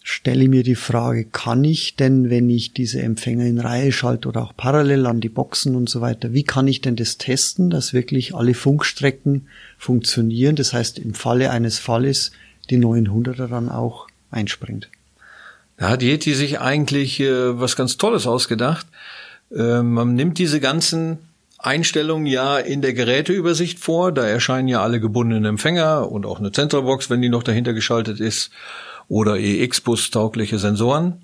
[0.02, 4.42] stelle mir die Frage, kann ich denn, wenn ich diese Empfänger in Reihe schalte oder
[4.42, 7.92] auch parallel an die Boxen und so weiter, wie kann ich denn das testen, dass
[7.92, 10.56] wirklich alle Funkstrecken funktionieren?
[10.56, 12.32] Das heißt, im Falle eines Falles
[12.70, 14.88] die 900er dann auch einspringt.
[15.76, 18.86] Da hat Yeti sich eigentlich äh, was ganz Tolles ausgedacht.
[19.54, 21.18] Äh, man nimmt diese ganzen
[21.58, 24.12] Einstellungen ja in der Geräteübersicht vor.
[24.12, 28.20] Da erscheinen ja alle gebundenen Empfänger und auch eine Zentralbox, wenn die noch dahinter geschaltet
[28.20, 28.50] ist,
[29.08, 31.22] oder EX-Bus-taugliche Sensoren.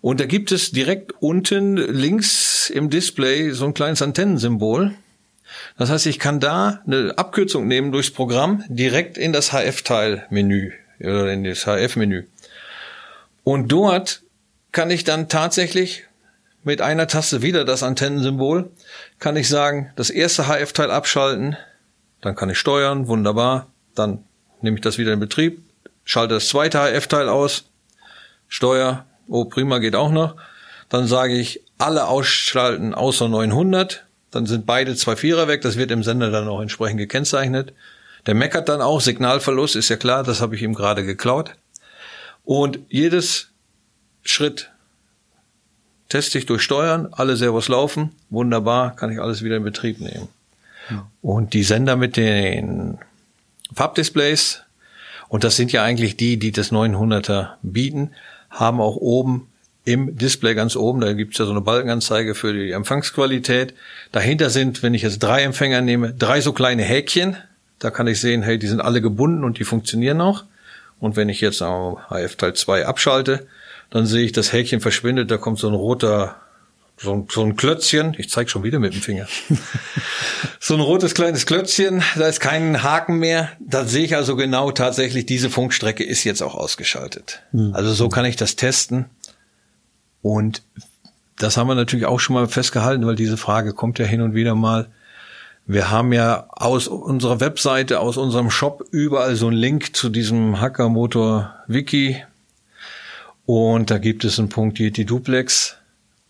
[0.00, 4.94] Und da gibt es direkt unten links im Display so ein kleines Antennensymbol.
[5.78, 11.32] Das heißt, ich kann da eine Abkürzung nehmen durchs Programm direkt in das HF-Teil-Menü oder
[11.32, 12.24] in das HF-Menü.
[13.44, 14.22] Und dort
[14.72, 16.04] kann ich dann tatsächlich
[16.64, 18.70] mit einer Taste wieder das Antennensymbol,
[19.18, 21.56] kann ich sagen, das erste HF-Teil abschalten,
[22.20, 24.24] dann kann ich steuern, wunderbar, dann
[24.60, 25.62] nehme ich das wieder in Betrieb,
[26.04, 27.64] schalte das zweite HF-Teil aus,
[28.48, 30.36] Steuer, oh prima, geht auch noch,
[30.88, 35.90] dann sage ich alle ausschalten außer 900, dann sind beide zwei Vierer weg, das wird
[35.90, 37.72] im Sender dann auch entsprechend gekennzeichnet.
[38.26, 41.54] Der meckert dann auch, Signalverlust ist ja klar, das habe ich ihm gerade geklaut.
[42.44, 43.48] Und jedes
[44.22, 44.70] Schritt
[46.08, 50.28] teste ich durch Steuern, alle Servos laufen, wunderbar, kann ich alles wieder in Betrieb nehmen.
[50.90, 51.08] Ja.
[51.20, 52.98] Und die Sender mit den
[53.74, 54.62] Farbdisplays,
[55.32, 58.10] und das sind ja eigentlich die, die das 900er bieten,
[58.50, 59.48] haben auch oben
[59.86, 63.72] im Display ganz oben, da gibt's ja so eine Balkenanzeige für die Empfangsqualität.
[64.12, 67.38] Dahinter sind, wenn ich jetzt drei Empfänger nehme, drei so kleine Häkchen.
[67.78, 70.44] Da kann ich sehen, hey, die sind alle gebunden und die funktionieren auch.
[71.00, 73.46] Und wenn ich jetzt HF Teil 2 abschalte,
[73.88, 76.41] dann sehe ich, das Häkchen verschwindet, da kommt so ein roter
[77.02, 79.26] so ein, so ein Klötzchen, ich zeig schon wieder mit dem Finger.
[80.60, 83.50] so ein rotes kleines Klötzchen, da ist kein Haken mehr.
[83.60, 87.42] Da sehe ich also genau tatsächlich, diese Funkstrecke ist jetzt auch ausgeschaltet.
[87.52, 87.74] Mhm.
[87.74, 89.06] Also so kann ich das testen.
[90.22, 90.62] Und
[91.36, 94.34] das haben wir natürlich auch schon mal festgehalten, weil diese Frage kommt ja hin und
[94.34, 94.88] wieder mal.
[95.66, 100.60] Wir haben ja aus unserer Webseite, aus unserem Shop überall so einen Link zu diesem
[100.60, 102.22] Hackermotor Wiki.
[103.44, 105.76] Und da gibt es einen Punkt Yeti Duplex.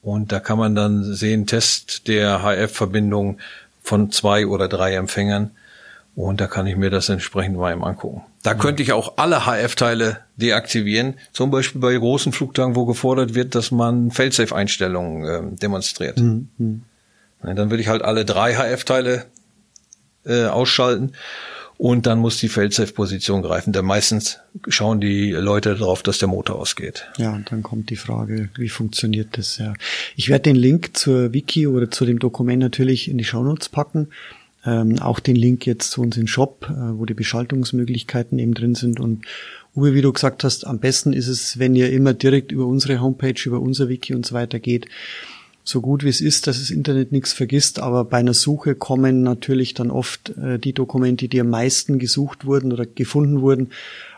[0.02, 3.38] Und da kann man dann sehen, Test der HF-Verbindung
[3.82, 5.52] von zwei oder drei Empfängern.
[6.14, 8.22] Und da kann ich mir das entsprechend mal eben angucken.
[8.42, 11.14] Da könnte ich auch alle HF-Teile deaktivieren.
[11.32, 16.18] Zum Beispiel bei großen Flugtagen, wo gefordert wird, dass man Failsafe-Einstellungen äh, demonstriert.
[16.18, 16.82] Mhm.
[17.40, 19.24] Dann würde ich halt alle drei HF-Teile
[20.26, 21.12] äh, ausschalten
[21.82, 23.72] und dann muss die Failsafe-Position greifen.
[23.72, 27.08] Denn meistens schauen die Leute darauf, dass der Motor ausgeht.
[27.18, 29.58] Ja, und dann kommt die Frage, wie funktioniert das?
[29.58, 29.74] Ja.
[30.14, 34.10] Ich werde den Link zur Wiki oder zu dem Dokument natürlich in die Shownotes packen.
[34.64, 38.76] Ähm, auch den Link jetzt zu uns in Shop, äh, wo die Beschaltungsmöglichkeiten eben drin
[38.76, 39.00] sind.
[39.00, 39.24] Und
[39.74, 43.00] Uwe, wie du gesagt hast, am besten ist es, wenn ihr immer direkt über unsere
[43.00, 44.86] Homepage, über unser Wiki und so weiter geht.
[45.64, 49.22] So gut wie es ist, dass das Internet nichts vergisst, aber bei einer Suche kommen
[49.22, 53.70] natürlich dann oft äh, die Dokumente, die am meisten gesucht wurden oder gefunden wurden.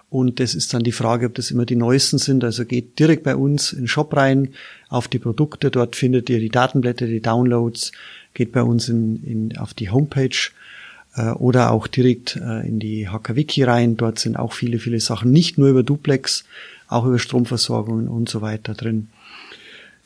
[0.09, 2.44] Und das ist dann die Frage, ob das immer die neuesten sind.
[2.44, 4.50] Also geht direkt bei uns in den Shop rein,
[4.88, 5.70] auf die Produkte.
[5.70, 7.92] Dort findet ihr die Datenblätter, die Downloads,
[8.33, 10.50] geht bei uns in, in, auf die Homepage
[11.16, 13.96] äh, oder auch direkt äh, in die HKWiki rein.
[13.96, 16.44] Dort sind auch viele, viele Sachen, nicht nur über Duplex,
[16.88, 19.09] auch über Stromversorgungen und so weiter drin.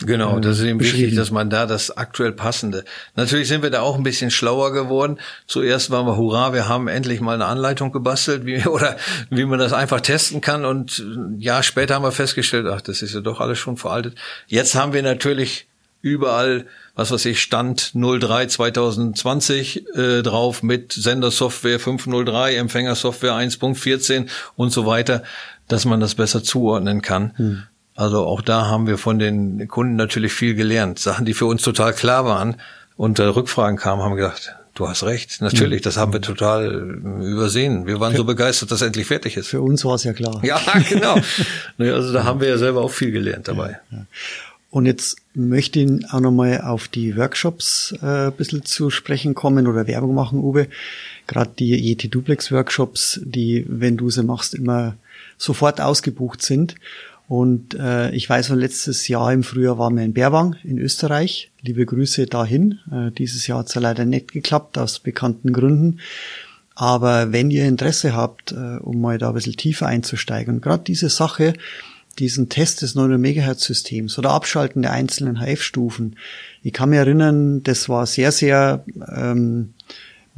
[0.01, 2.85] Genau, das ist eben wichtig, dass man da das aktuell passende.
[3.17, 5.19] Natürlich sind wir da auch ein bisschen schlauer geworden.
[5.47, 8.97] Zuerst waren wir hurra, wir haben endlich mal eine Anleitung gebastelt, wie oder
[9.31, 10.65] wie man das einfach testen kann.
[10.65, 14.15] Und ein Jahr später haben wir festgestellt, ach, das ist ja doch alles schon veraltet.
[14.47, 15.67] Jetzt haben wir natürlich
[16.01, 16.67] überall
[16.99, 24.85] was weiß ich, Stand 03 2020 äh, drauf mit Sendersoftware 503, Empfängersoftware 1.14 und so
[24.85, 25.23] weiter,
[25.69, 27.35] dass man das besser zuordnen kann.
[27.37, 27.63] Hm.
[27.99, 31.01] Also auch da haben wir von den Kunden natürlich viel gelernt.
[31.01, 32.55] Sachen, die für uns total klar waren
[32.97, 35.83] und äh, Rückfragen kamen, haben wir gedacht, du hast recht, natürlich, hm.
[35.83, 37.89] das haben wir total äh, übersehen.
[37.89, 39.49] Wir waren für, so begeistert, dass endlich fertig ist.
[39.49, 40.41] Für uns war es ja klar.
[40.45, 41.17] Ja, genau.
[41.79, 43.81] also da haben wir ja selber auch viel gelernt dabei.
[43.91, 44.07] Ja, ja.
[44.71, 49.67] Und jetzt möchte ich auch nochmal auf die Workshops äh, ein bisschen zu sprechen kommen
[49.67, 50.69] oder Werbung machen, Uwe.
[51.27, 54.95] Gerade die Yeti Duplex Workshops, die, wenn du sie machst, immer
[55.37, 56.77] sofort ausgebucht sind.
[57.29, 61.51] Und äh, ich weiß, letztes Jahr im Frühjahr waren wir in Berwang in Österreich.
[61.61, 62.79] Liebe Grüße dahin.
[62.91, 66.01] Äh, dieses Jahr hat es ja leider nicht geklappt, aus bekannten Gründen.
[66.75, 70.85] Aber wenn ihr Interesse habt, äh, um mal da ein bisschen tiefer einzusteigen, und gerade
[70.85, 71.53] diese Sache,
[72.19, 76.17] diesen Test des 900 Megahertz Systems oder Abschalten der einzelnen HF-Stufen.
[76.63, 79.75] Ich kann mich erinnern, das war sehr, sehr ähm,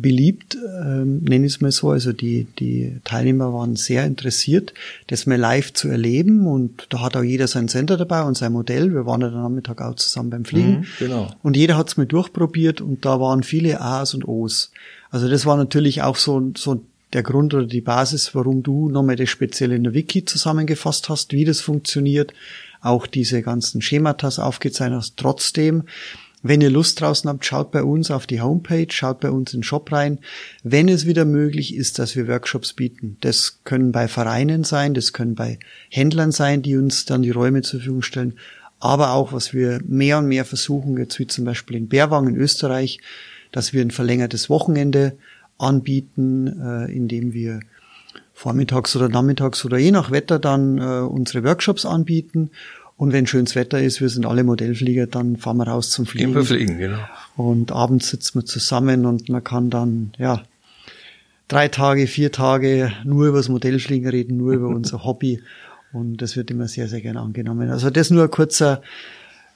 [0.01, 1.91] beliebt, ähm, nenne ich es mal so.
[1.91, 4.75] Also die, die Teilnehmer waren sehr interessiert,
[5.07, 8.53] das mal live zu erleben und da hat auch jeder sein Center dabei und sein
[8.53, 8.93] Modell.
[8.93, 10.81] Wir waren ja dann am Mittag auch zusammen beim Fliegen.
[10.81, 11.35] Mhm, genau.
[11.43, 14.73] Und jeder hat es mal durchprobiert und da waren viele A's und O's.
[15.11, 16.83] Also das war natürlich auch so, so
[17.13, 21.33] der Grund oder die Basis, warum du nochmal das speziell in der Wiki zusammengefasst hast,
[21.33, 22.33] wie das funktioniert,
[22.81, 25.17] auch diese ganzen Schematas aufgezeichnet hast.
[25.17, 25.85] Trotzdem,
[26.43, 29.61] wenn ihr Lust draußen habt, schaut bei uns auf die Homepage, schaut bei uns in
[29.61, 30.19] den Shop rein.
[30.63, 35.13] Wenn es wieder möglich ist, dass wir Workshops bieten, das können bei Vereinen sein, das
[35.13, 35.59] können bei
[35.91, 38.39] Händlern sein, die uns dann die Räume zur Verfügung stellen,
[38.79, 42.37] aber auch, was wir mehr und mehr versuchen, jetzt wie zum Beispiel in Berwang in
[42.37, 42.99] Österreich,
[43.53, 45.17] dass wir ein verlängertes Wochenende
[45.59, 47.61] anbieten, äh, indem wir
[48.33, 52.51] vormittags oder nachmittags oder je nach Wetter dann äh, unsere Workshops anbieten.
[53.01, 56.35] Und wenn schönes Wetter ist, wir sind alle Modellflieger, dann fahren wir raus zum Fliegen.
[56.35, 56.99] Gehen fliegen, genau.
[57.35, 60.43] Und abends sitzen wir zusammen und man kann dann, ja,
[61.49, 65.43] drei Tage, vier Tage nur über das Modellfliegen reden, nur über unser Hobby.
[65.95, 67.71] Und das wird immer sehr, sehr gerne angenommen.
[67.71, 68.83] Also das nur ein kurzer,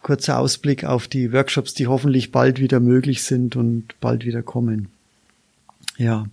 [0.01, 4.89] kurzer Ausblick auf die Workshops, die hoffentlich bald wieder möglich sind und bald wieder kommen.
[5.99, 6.25] Ja.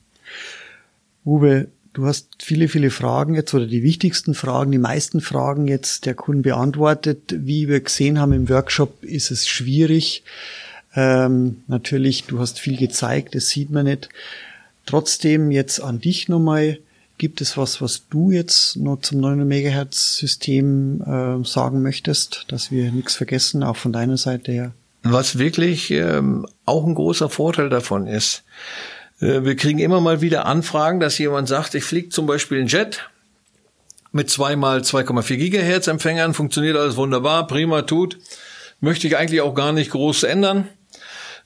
[1.25, 6.05] Uwe, du hast viele, viele Fragen jetzt oder die wichtigsten Fragen, die meisten Fragen jetzt
[6.05, 7.35] der Kunden beantwortet.
[7.37, 10.23] Wie wir gesehen haben im Workshop, ist es schwierig.
[10.95, 14.09] Ähm, natürlich, du hast viel gezeigt, das sieht man nicht.
[14.85, 16.79] Trotzdem jetzt an dich nochmal.
[17.17, 22.71] Gibt es was, was du jetzt noch zum 900 Megahertz System äh, sagen möchtest, dass
[22.71, 24.73] wir nichts vergessen, auch von deiner Seite her?
[25.03, 28.43] Was wirklich ähm, auch ein großer Vorteil davon ist,
[29.21, 33.09] wir kriegen immer mal wieder Anfragen, dass jemand sagt, ich fliege zum Beispiel einen Jet
[34.11, 38.17] mit zweimal 2,4 Gigahertz Empfängern, funktioniert alles wunderbar, prima, tut.
[38.79, 40.67] möchte ich eigentlich auch gar nicht groß ändern.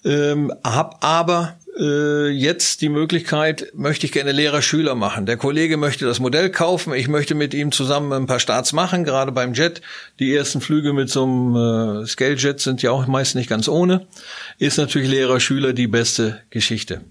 [0.04, 5.26] Ähm, hab aber äh, jetzt die Möglichkeit, möchte ich gerne Lehrer-Schüler machen.
[5.26, 9.04] Der Kollege möchte das Modell kaufen, ich möchte mit ihm zusammen ein paar Starts machen,
[9.04, 9.82] gerade beim Jet.
[10.20, 14.08] Die ersten Flüge mit so einem äh, Scale-Jet sind ja auch meist nicht ganz ohne.
[14.60, 17.02] Ist natürlich Lehrer-Schüler die beste Geschichte.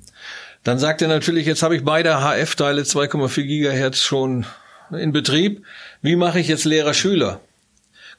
[0.65, 4.47] Dann sagt er natürlich, jetzt habe ich beide HF-Teile 2,4 Gigahertz schon
[4.91, 5.65] in Betrieb.
[6.03, 7.41] Wie mache ich jetzt Lehrer-Schüler?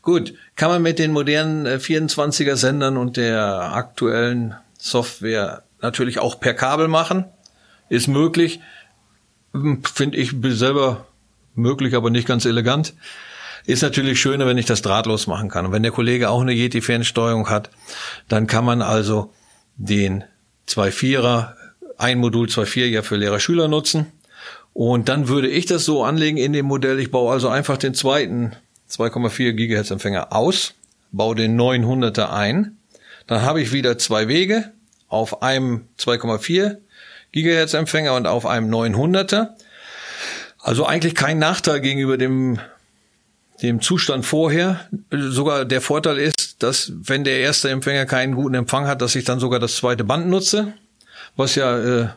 [0.01, 6.39] Gut, kann man mit den modernen 24er äh, Sendern und der aktuellen Software natürlich auch
[6.39, 7.25] per Kabel machen.
[7.89, 8.59] Ist möglich.
[9.53, 11.07] Hm, finde ich selber
[11.55, 12.93] möglich, aber nicht ganz elegant.
[13.65, 15.65] Ist natürlich schöner, wenn ich das drahtlos machen kann.
[15.65, 17.71] Und wenn der Kollege auch eine Yeti-Fernsteuerung hat,
[18.27, 19.33] dann kann man also
[19.77, 20.23] den
[20.67, 21.53] 2.4er,
[21.97, 24.07] ein Modul 2.4 ja für Lehrer-Schüler nutzen.
[24.73, 26.99] Und dann würde ich das so anlegen in dem Modell.
[26.99, 28.53] Ich baue also einfach den zweiten
[28.89, 30.73] 2,4 Gigahertz Empfänger aus,
[31.11, 32.77] baue den 900er ein.
[33.27, 34.71] Dann habe ich wieder zwei Wege
[35.07, 36.77] auf einem 2,4
[37.31, 39.49] Gigahertz Empfänger und auf einem 900er.
[40.59, 42.59] Also eigentlich kein Nachteil gegenüber dem
[43.61, 44.81] dem Zustand vorher.
[45.11, 49.23] Sogar der Vorteil ist, dass wenn der erste Empfänger keinen guten Empfang hat, dass ich
[49.23, 50.73] dann sogar das zweite Band nutze,
[51.35, 52.07] was ja äh,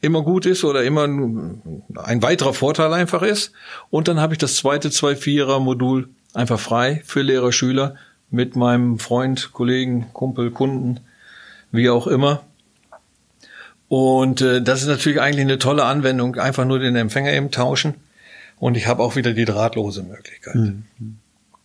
[0.00, 3.52] immer gut ist oder immer ein weiterer Vorteil einfach ist.
[3.90, 7.96] Und dann habe ich das zweite 2.4er Modul einfach frei für Lehrer, Schüler
[8.30, 11.00] mit meinem Freund, Kollegen, Kumpel, Kunden
[11.72, 12.44] wie auch immer.
[13.88, 17.94] Und äh, das ist natürlich eigentlich eine tolle Anwendung, einfach nur den Empfänger eben tauschen.
[18.58, 20.54] Und ich habe auch wieder die drahtlose Möglichkeit.
[20.54, 20.84] Mhm.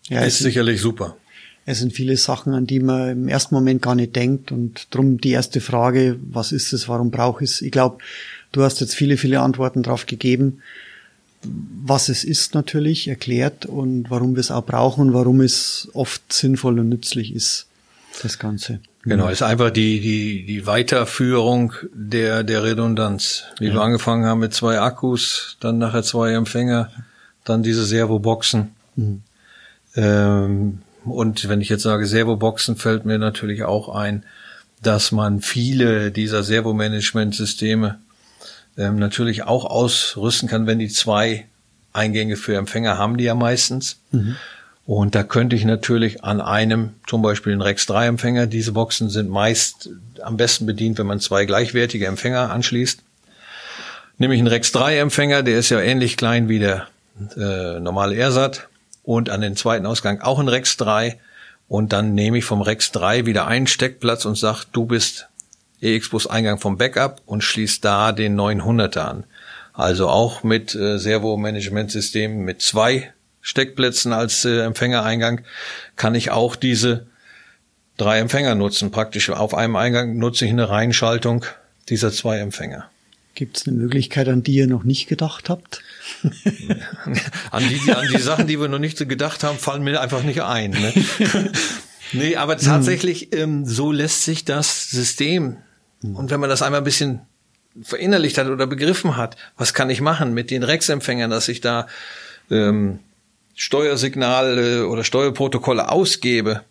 [0.07, 1.17] Ja, ist sicherlich super.
[1.65, 4.51] Es sind viele Sachen, an die man im ersten Moment gar nicht denkt.
[4.51, 7.61] Und drum die erste Frage, was ist es, warum brauche ich es?
[7.61, 7.99] Ich glaube,
[8.51, 10.61] du hast jetzt viele, viele Antworten drauf gegeben,
[11.43, 16.31] was es ist natürlich, erklärt und warum wir es auch brauchen und warum es oft
[16.31, 17.67] sinnvoll und nützlich ist,
[18.21, 18.79] das Ganze.
[19.03, 23.45] Genau, ist einfach die, die, die Weiterführung der, der Redundanz.
[23.57, 23.73] Wie ja.
[23.73, 26.91] wir angefangen haben mit zwei Akkus, dann nachher zwei Empfänger,
[27.43, 28.71] dann diese Servoboxen.
[28.95, 29.23] Mhm.
[29.95, 34.23] Ähm, und wenn ich jetzt sage Servoboxen, fällt mir natürlich auch ein,
[34.81, 37.99] dass man viele dieser Servo-Management-Systeme
[38.77, 41.45] ähm, natürlich auch ausrüsten kann, wenn die zwei
[41.93, 43.97] Eingänge für Empfänger haben, die ja meistens.
[44.11, 44.37] Mhm.
[44.85, 49.09] Und da könnte ich natürlich an einem, zum Beispiel den Rex 3 Empfänger, diese Boxen
[49.09, 49.89] sind meist
[50.21, 52.99] am besten bedient, wenn man zwei gleichwertige Empfänger anschließt.
[54.17, 56.87] Nämlich einen Rex 3 Empfänger, der ist ja ähnlich klein wie der
[57.37, 58.67] äh, normale Ersat.
[59.03, 61.19] Und an den zweiten Ausgang auch ein Rex 3.
[61.67, 65.29] Und dann nehme ich vom Rex 3 wieder einen Steckplatz und sage, du bist
[65.81, 69.23] EX-Bus Eingang vom Backup und schließt da den 900er an.
[69.73, 75.41] Also auch mit äh, Servo-Management-System mit zwei Steckplätzen als äh, Empfängereingang
[75.95, 77.07] kann ich auch diese
[77.97, 78.91] drei Empfänger nutzen.
[78.91, 81.45] Praktisch auf einem Eingang nutze ich eine Reihenschaltung
[81.89, 82.89] dieser zwei Empfänger.
[83.33, 85.81] Gibt es eine Möglichkeit, an die ihr noch nicht gedacht habt?
[87.51, 90.23] an, die, an die Sachen, die wir noch nicht so gedacht haben, fallen mir einfach
[90.23, 90.71] nicht ein.
[90.71, 90.93] Ne?
[92.11, 95.57] nee, aber tatsächlich, ähm, so lässt sich das System,
[96.01, 97.21] und wenn man das einmal ein bisschen
[97.81, 101.87] verinnerlicht hat oder begriffen hat, was kann ich machen mit den Rex-Empfängern, dass ich da
[102.49, 102.99] ähm,
[103.55, 106.63] Steuersignale oder Steuerprotokolle ausgebe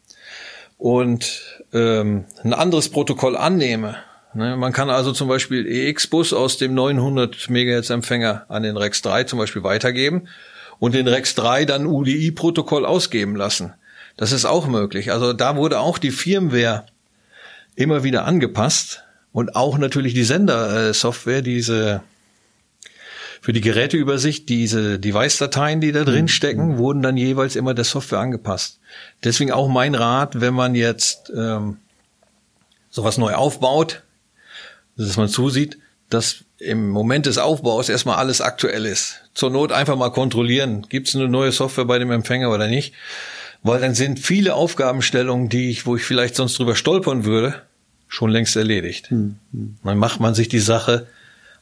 [0.76, 1.42] und
[1.72, 3.96] ähm, ein anderes Protokoll annehme.
[4.32, 9.02] Ne, man kann also zum Beispiel EX-Bus aus dem 900 MHz Empfänger an den Rex
[9.02, 10.28] 3 zum Beispiel weitergeben
[10.78, 13.74] und den Rex 3 dann UDI-Protokoll ausgeben lassen.
[14.16, 15.10] Das ist auch möglich.
[15.12, 16.84] Also da wurde auch die Firmware
[17.74, 19.02] immer wieder angepasst
[19.32, 22.02] und auch natürlich die Sendersoftware, diese
[23.40, 26.28] für die Geräteübersicht, diese Device-Dateien, die da drin mhm.
[26.28, 28.78] stecken, wurden dann jeweils immer der Software angepasst.
[29.24, 31.78] Deswegen auch mein Rat, wenn man jetzt ähm,
[32.90, 34.02] sowas neu aufbaut,
[35.06, 35.78] dass man zusieht,
[36.08, 39.20] dass im Moment des Aufbaus erstmal alles aktuell ist.
[39.34, 42.92] Zur Not einfach mal kontrollieren, gibt es eine neue Software bei dem Empfänger oder nicht.
[43.62, 47.62] Weil dann sind viele Aufgabenstellungen, die ich, wo ich vielleicht sonst drüber stolpern würde,
[48.08, 49.10] schon längst erledigt.
[49.10, 49.36] Mhm.
[49.84, 51.06] Dann macht man sich die Sache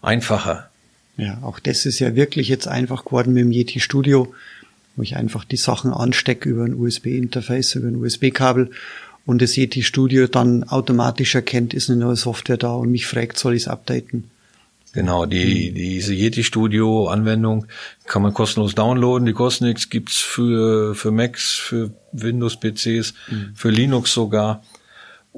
[0.01, 0.71] einfacher.
[1.17, 4.33] Ja, auch das ist ja wirklich jetzt einfach geworden mit dem Yeti Studio,
[4.95, 8.71] wo ich einfach die Sachen anstecke über ein USB-Interface, über ein USB-Kabel
[9.29, 13.39] und das Yeti Studio dann automatisch erkennt, ist eine neue Software da und mich fragt,
[13.39, 14.31] soll ich es updaten?
[14.95, 17.67] Genau, die, diese Yeti Studio Anwendung
[18.07, 19.27] kann man kostenlos downloaden.
[19.27, 23.51] Die kostet nichts, gibt's für, für Macs, für Windows PCs, mhm.
[23.55, 24.63] für Linux sogar.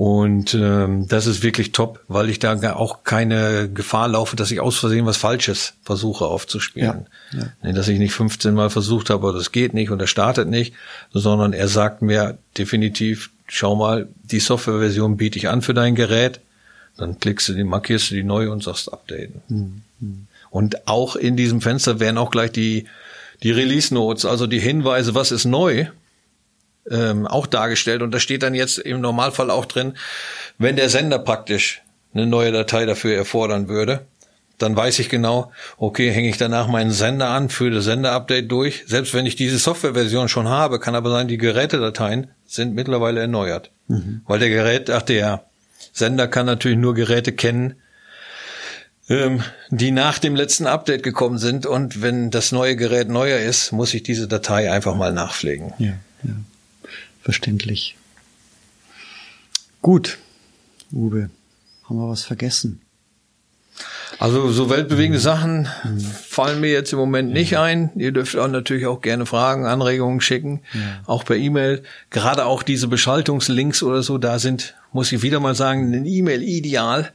[0.01, 4.59] Und ähm, das ist wirklich top, weil ich da auch keine Gefahr laufe, dass ich
[4.59, 7.05] aus Versehen was Falsches versuche aufzuspielen.
[7.33, 7.73] Ja, ja.
[7.73, 10.73] Dass ich nicht 15 Mal versucht habe, das geht nicht und er startet nicht,
[11.13, 16.41] sondern er sagt mir definitiv, schau mal, die Softwareversion biete ich an für dein Gerät.
[16.97, 19.43] Dann klickst du die, markierst du die neu und sagst updaten.
[19.49, 20.27] Mhm.
[20.49, 22.87] Und auch in diesem Fenster werden auch gleich die,
[23.43, 25.89] die Release Notes, also die Hinweise, was ist neu,
[26.91, 28.03] ähm, auch dargestellt.
[28.03, 29.95] Und da steht dann jetzt im Normalfall auch drin,
[30.59, 31.83] wenn der Sender praktisch
[32.15, 34.07] eine neue Datei dafür erfordern würde,
[34.59, 38.85] dann weiß ich genau, okay, hänge ich danach meinen Sender an, führe das Sender-Update durch.
[38.87, 43.71] Selbst wenn ich diese Softwareversion schon habe, kann aber sein, die Gerätedateien sind mittlerweile erneuert.
[43.89, 44.21] Mhm.
[44.27, 45.45] Weil der Gerät, ach der
[45.93, 47.77] Sender kann natürlich nur Geräte kennen,
[49.09, 51.65] ähm, die nach dem letzten Update gekommen sind.
[51.65, 55.73] Und wenn das neue Gerät neuer ist, muss ich diese Datei einfach mal nachpflegen.
[55.79, 56.35] Ja, ja
[57.23, 57.97] verständlich.
[59.83, 60.19] Gut,
[60.93, 61.31] Uwe,
[61.85, 62.81] haben wir was vergessen?
[64.19, 65.23] Also so weltbewegende mhm.
[65.23, 66.01] Sachen mhm.
[66.01, 67.91] fallen mir jetzt im Moment nicht ein.
[67.97, 71.01] Ihr dürft auch natürlich auch gerne Fragen, Anregungen schicken, ja.
[71.07, 71.83] auch per E-Mail.
[72.11, 76.43] Gerade auch diese Beschaltungslinks oder so, da sind, muss ich wieder mal sagen, ein E-Mail
[76.43, 77.13] ideal,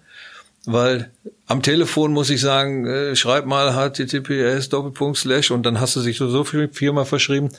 [0.65, 1.11] weil
[1.45, 5.99] am Telefon muss ich sagen, äh, schreib mal https Doppelpunkt Slash und dann hast du
[5.99, 7.49] sich so, so viel viermal verschrieben.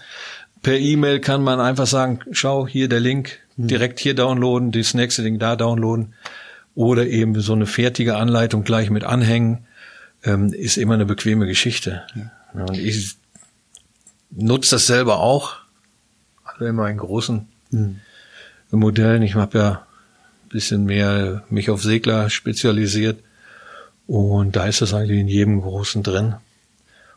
[0.67, 3.69] Per E-Mail kann man einfach sagen, schau, hier der Link, hm.
[3.69, 6.15] direkt hier downloaden, das nächste Ding da downloaden.
[6.75, 9.65] Oder eben so eine fertige Anleitung gleich mit anhängen,
[10.25, 12.03] ähm, ist immer eine bequeme Geschichte.
[12.17, 12.65] Ja.
[12.65, 13.15] Und ich
[14.33, 15.55] nutze das selber auch.
[16.43, 18.01] Also immer in großen hm.
[18.73, 19.23] Modellen.
[19.23, 23.23] Ich habe ja ein bisschen mehr mich auf Segler spezialisiert.
[24.09, 26.35] Und da ist das eigentlich in jedem Großen drin.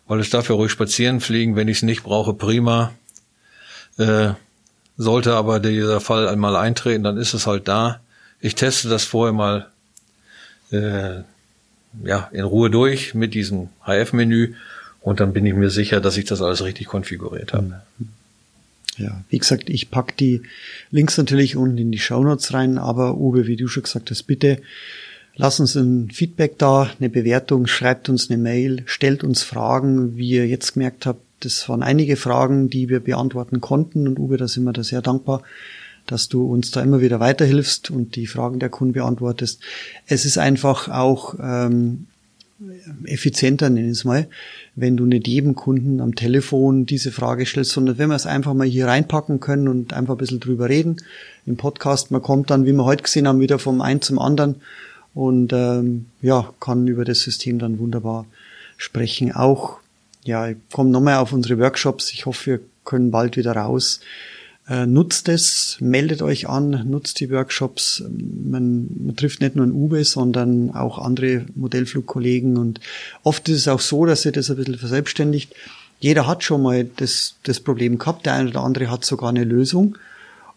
[0.06, 2.92] Weil es dafür ruhig spazieren fliegen, wenn ich es nicht brauche, prima.
[4.00, 4.34] Äh,
[4.98, 8.02] sollte aber dieser Fall einmal eintreten, dann ist es halt da.
[8.42, 9.68] Ich teste das vorher mal
[10.72, 11.22] äh,
[12.04, 14.56] ja, in Ruhe durch mit diesem HF-Menü
[15.02, 17.82] und dann bin ich mir sicher, dass ich das alles richtig konfiguriert habe.
[18.98, 20.42] Ja, wie gesagt, ich pack die
[20.92, 24.62] Links natürlich unten in die Shownotes rein, aber Uwe, wie du schon gesagt hast, bitte
[25.36, 30.32] lass uns ein Feedback da, eine Bewertung, schreibt uns eine Mail, stellt uns Fragen, wie
[30.32, 34.48] ihr jetzt gemerkt habt, das waren einige Fragen, die wir beantworten konnten und Uwe, da
[34.48, 35.44] sind wir da sehr dankbar,
[36.06, 39.62] dass du uns da immer wieder weiterhilfst und die Fragen der Kunden beantwortest.
[40.08, 42.08] Es ist einfach auch ähm,
[43.06, 44.28] effizienter, nenne ich es mal,
[44.76, 48.54] wenn du nicht jedem Kunden am Telefon diese Frage stellst, sondern wenn wir es einfach
[48.54, 50.98] mal hier reinpacken können und einfach ein bisschen drüber reden
[51.46, 52.12] im Podcast.
[52.12, 54.56] Man kommt dann, wie wir heute gesehen haben, wieder vom einen zum anderen
[55.14, 58.26] und ähm, ja, kann über das System dann wunderbar
[58.78, 59.32] sprechen.
[59.32, 59.80] Auch
[60.30, 62.14] ja, ich komme nochmal auf unsere Workshops.
[62.14, 64.00] Ich hoffe, wir können bald wieder raus.
[64.70, 68.04] Äh, nutzt es, meldet euch an, nutzt die Workshops.
[68.08, 72.58] Man, man trifft nicht nur ein Uwe, sondern auch andere Modellflugkollegen.
[72.58, 72.80] Und
[73.24, 75.56] oft ist es auch so, dass ihr das ein bisschen verselbstständigt.
[76.00, 78.28] Jeder hat schon mal das, das Problem gehabt.
[78.28, 79.98] Der eine oder andere hat sogar eine Lösung.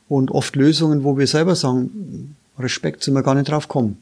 [0.08, 3.96] Und oft Lösungen, wo wir selber sagen, Respekt, sind wir gar nicht drauf kommen.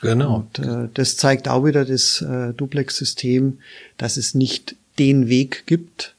[0.00, 0.36] Genau.
[0.36, 3.58] Und, äh, das zeigt auch wieder das äh, Duplex-System,
[3.96, 6.14] dass es nicht den Weg gibt,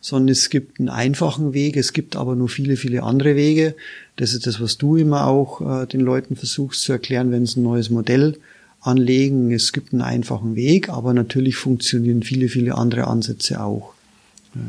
[0.00, 3.74] sondern es gibt einen einfachen Weg, es gibt aber nur viele, viele andere Wege.
[4.16, 7.60] Das ist das, was du immer auch äh, den Leuten versuchst zu erklären, wenn sie
[7.60, 8.36] ein neues Modell
[8.80, 9.52] anlegen.
[9.52, 13.94] Es gibt einen einfachen Weg, aber natürlich funktionieren viele, viele andere Ansätze auch.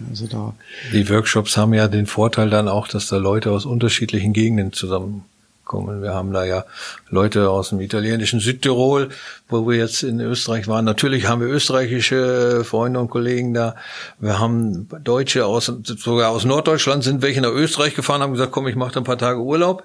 [0.09, 0.53] Also da.
[0.93, 5.25] Die Workshops haben ja den Vorteil dann auch, dass da Leute aus unterschiedlichen Gegenden zusammen
[5.73, 6.03] kommen.
[6.03, 6.65] Wir haben da ja
[7.09, 9.09] Leute aus dem italienischen Südtirol,
[9.49, 10.85] wo wir jetzt in Österreich waren.
[10.85, 13.75] Natürlich haben wir österreichische Freunde und Kollegen da.
[14.19, 18.67] Wir haben Deutsche aus, sogar aus Norddeutschland sind welche nach Österreich gefahren, haben gesagt, komm,
[18.67, 19.83] ich mache ein paar Tage Urlaub.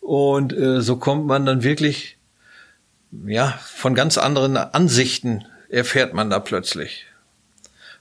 [0.00, 2.18] Und äh, so kommt man dann wirklich,
[3.26, 7.06] ja, von ganz anderen Ansichten erfährt man da plötzlich.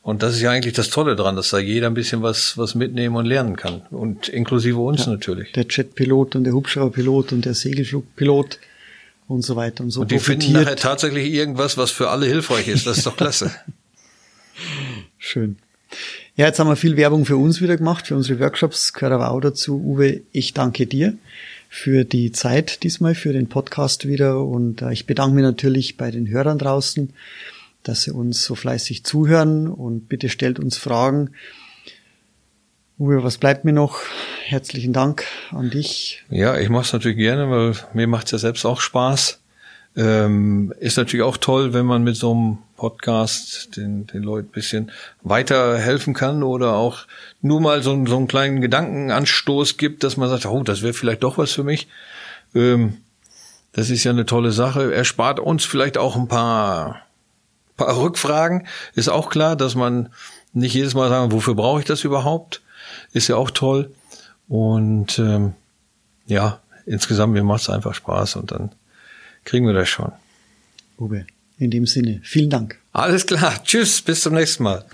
[0.06, 2.76] Und das ist ja eigentlich das Tolle dran, dass da jeder ein bisschen was, was
[2.76, 3.82] mitnehmen und lernen kann.
[3.90, 5.52] Und inklusive uns ja, natürlich.
[5.54, 8.60] Der Jetpilot und der Hubschrauberpilot und der Segelflugpilot
[9.28, 10.02] und so weiter und so.
[10.02, 10.44] Und die profitiert.
[10.44, 12.86] finden nachher tatsächlich irgendwas, was für alle hilfreich ist.
[12.86, 13.50] Das ist doch klasse.
[15.18, 15.58] Schön.
[16.36, 18.94] Ja, jetzt haben wir viel Werbung für uns wieder gemacht, für unsere Workshops.
[18.94, 19.82] Gehört aber auch dazu.
[19.84, 21.18] Uwe, ich danke dir
[21.68, 24.40] für die Zeit diesmal, für den Podcast wieder.
[24.44, 27.12] Und äh, ich bedanke mich natürlich bei den Hörern draußen
[27.88, 31.32] dass Sie uns so fleißig zuhören und bitte stellt uns Fragen.
[32.98, 34.00] Uwe, was bleibt mir noch?
[34.46, 36.24] Herzlichen Dank an dich.
[36.30, 39.40] Ja, ich mache es natürlich gerne, weil mir macht es ja selbst auch Spaß.
[39.98, 44.92] Ähm, ist natürlich auch toll, wenn man mit so einem Podcast den, den Leuten bisschen
[45.24, 47.06] weiterhelfen kann oder auch
[47.42, 51.24] nur mal so, so einen kleinen Gedankenanstoß gibt, dass man sagt, oh, das wäre vielleicht
[51.24, 51.88] doch was für mich.
[52.54, 52.98] Ähm,
[53.72, 54.94] das ist ja eine tolle Sache.
[54.94, 57.02] Er spart uns vielleicht auch ein paar,
[57.78, 58.68] paar Rückfragen.
[58.94, 60.10] Ist auch klar, dass man
[60.54, 62.62] nicht jedes Mal sagen, wofür brauche ich das überhaupt?
[63.12, 63.92] Ist ja auch toll.
[64.48, 65.54] Und ähm,
[66.28, 68.72] ja, insgesamt mir macht es einfach Spaß und dann
[69.44, 70.12] kriegen wir das schon.
[70.98, 71.26] Uwe,
[71.58, 72.80] in dem Sinne, vielen Dank.
[72.94, 73.62] Alles klar.
[73.64, 74.86] Tschüss, bis zum nächsten Mal.